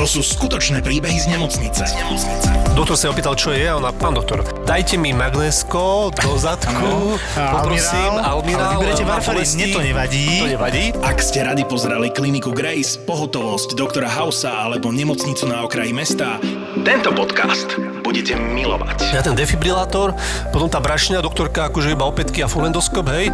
To 0.00 0.08
sú 0.08 0.24
skutočné 0.24 0.80
príbehy 0.80 1.20
z 1.20 1.28
nemocnice. 1.28 1.84
Z 1.84 1.92
nemocnice. 1.92 2.48
Doktor 2.72 2.96
sa 2.96 3.12
opýtal, 3.12 3.36
čo 3.36 3.52
je 3.52 3.68
a 3.68 3.76
ona, 3.76 3.92
pán 3.92 4.16
doktor, 4.16 4.40
dajte 4.64 4.96
mi 4.96 5.12
magnésko 5.12 6.08
do 6.08 6.40
zadku, 6.40 7.20
A 7.36 7.60
poprosím, 7.60 8.16
almirál, 8.16 8.80
ale 8.80 8.96
vyberete 8.96 9.04
bolesti. 9.04 9.60
mne 9.60 9.66
to 9.76 9.80
nevadí. 9.84 10.24
To 10.40 10.48
nevadí. 10.56 10.84
Ak 11.04 11.20
ste 11.20 11.44
radi 11.44 11.68
pozerali 11.68 12.08
kliniku 12.08 12.48
Grace, 12.48 12.96
pohotovosť 13.04 13.76
doktora 13.76 14.08
Hausa 14.08 14.64
alebo 14.64 14.88
nemocnicu 14.88 15.44
na 15.44 15.68
okraji 15.68 15.92
mesta, 15.92 16.40
tento 16.80 17.12
podcast 17.12 17.76
budete 18.00 18.32
milovať. 18.40 19.12
Ja 19.12 19.20
ten 19.20 19.36
defibrilátor, 19.36 20.16
potom 20.48 20.66
tá 20.66 20.80
brašňa, 20.80 21.20
doktorka 21.20 21.68
akože 21.68 21.92
iba 21.92 22.08
opätky 22.08 22.40
a 22.40 22.48
fulendoskop, 22.48 23.04
hej. 23.12 23.28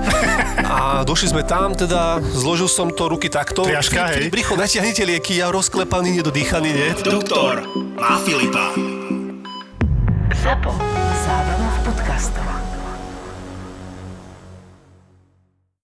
A 0.67 1.07
došli 1.07 1.31
sme 1.31 1.43
tam, 1.47 1.71
teda 1.71 2.19
zložil 2.35 2.67
som 2.67 2.91
to 2.91 3.07
ruky 3.07 3.31
takto. 3.31 3.63
Triaška, 3.63 4.03
hej. 4.19 4.35
Brycho, 4.35 4.59
natiahnite 4.59 5.07
lieky, 5.07 5.39
ja 5.39 5.55
rozklepaný, 5.55 6.19
nedodýchaný, 6.21 6.71
nie? 6.75 6.91
Doktor 7.07 7.63
má 7.95 8.19
Filipa. 8.27 8.75
Zapo. 10.43 10.75
Zábrná 11.23 11.71
v 11.71 11.81
podcastovách. 11.87 12.76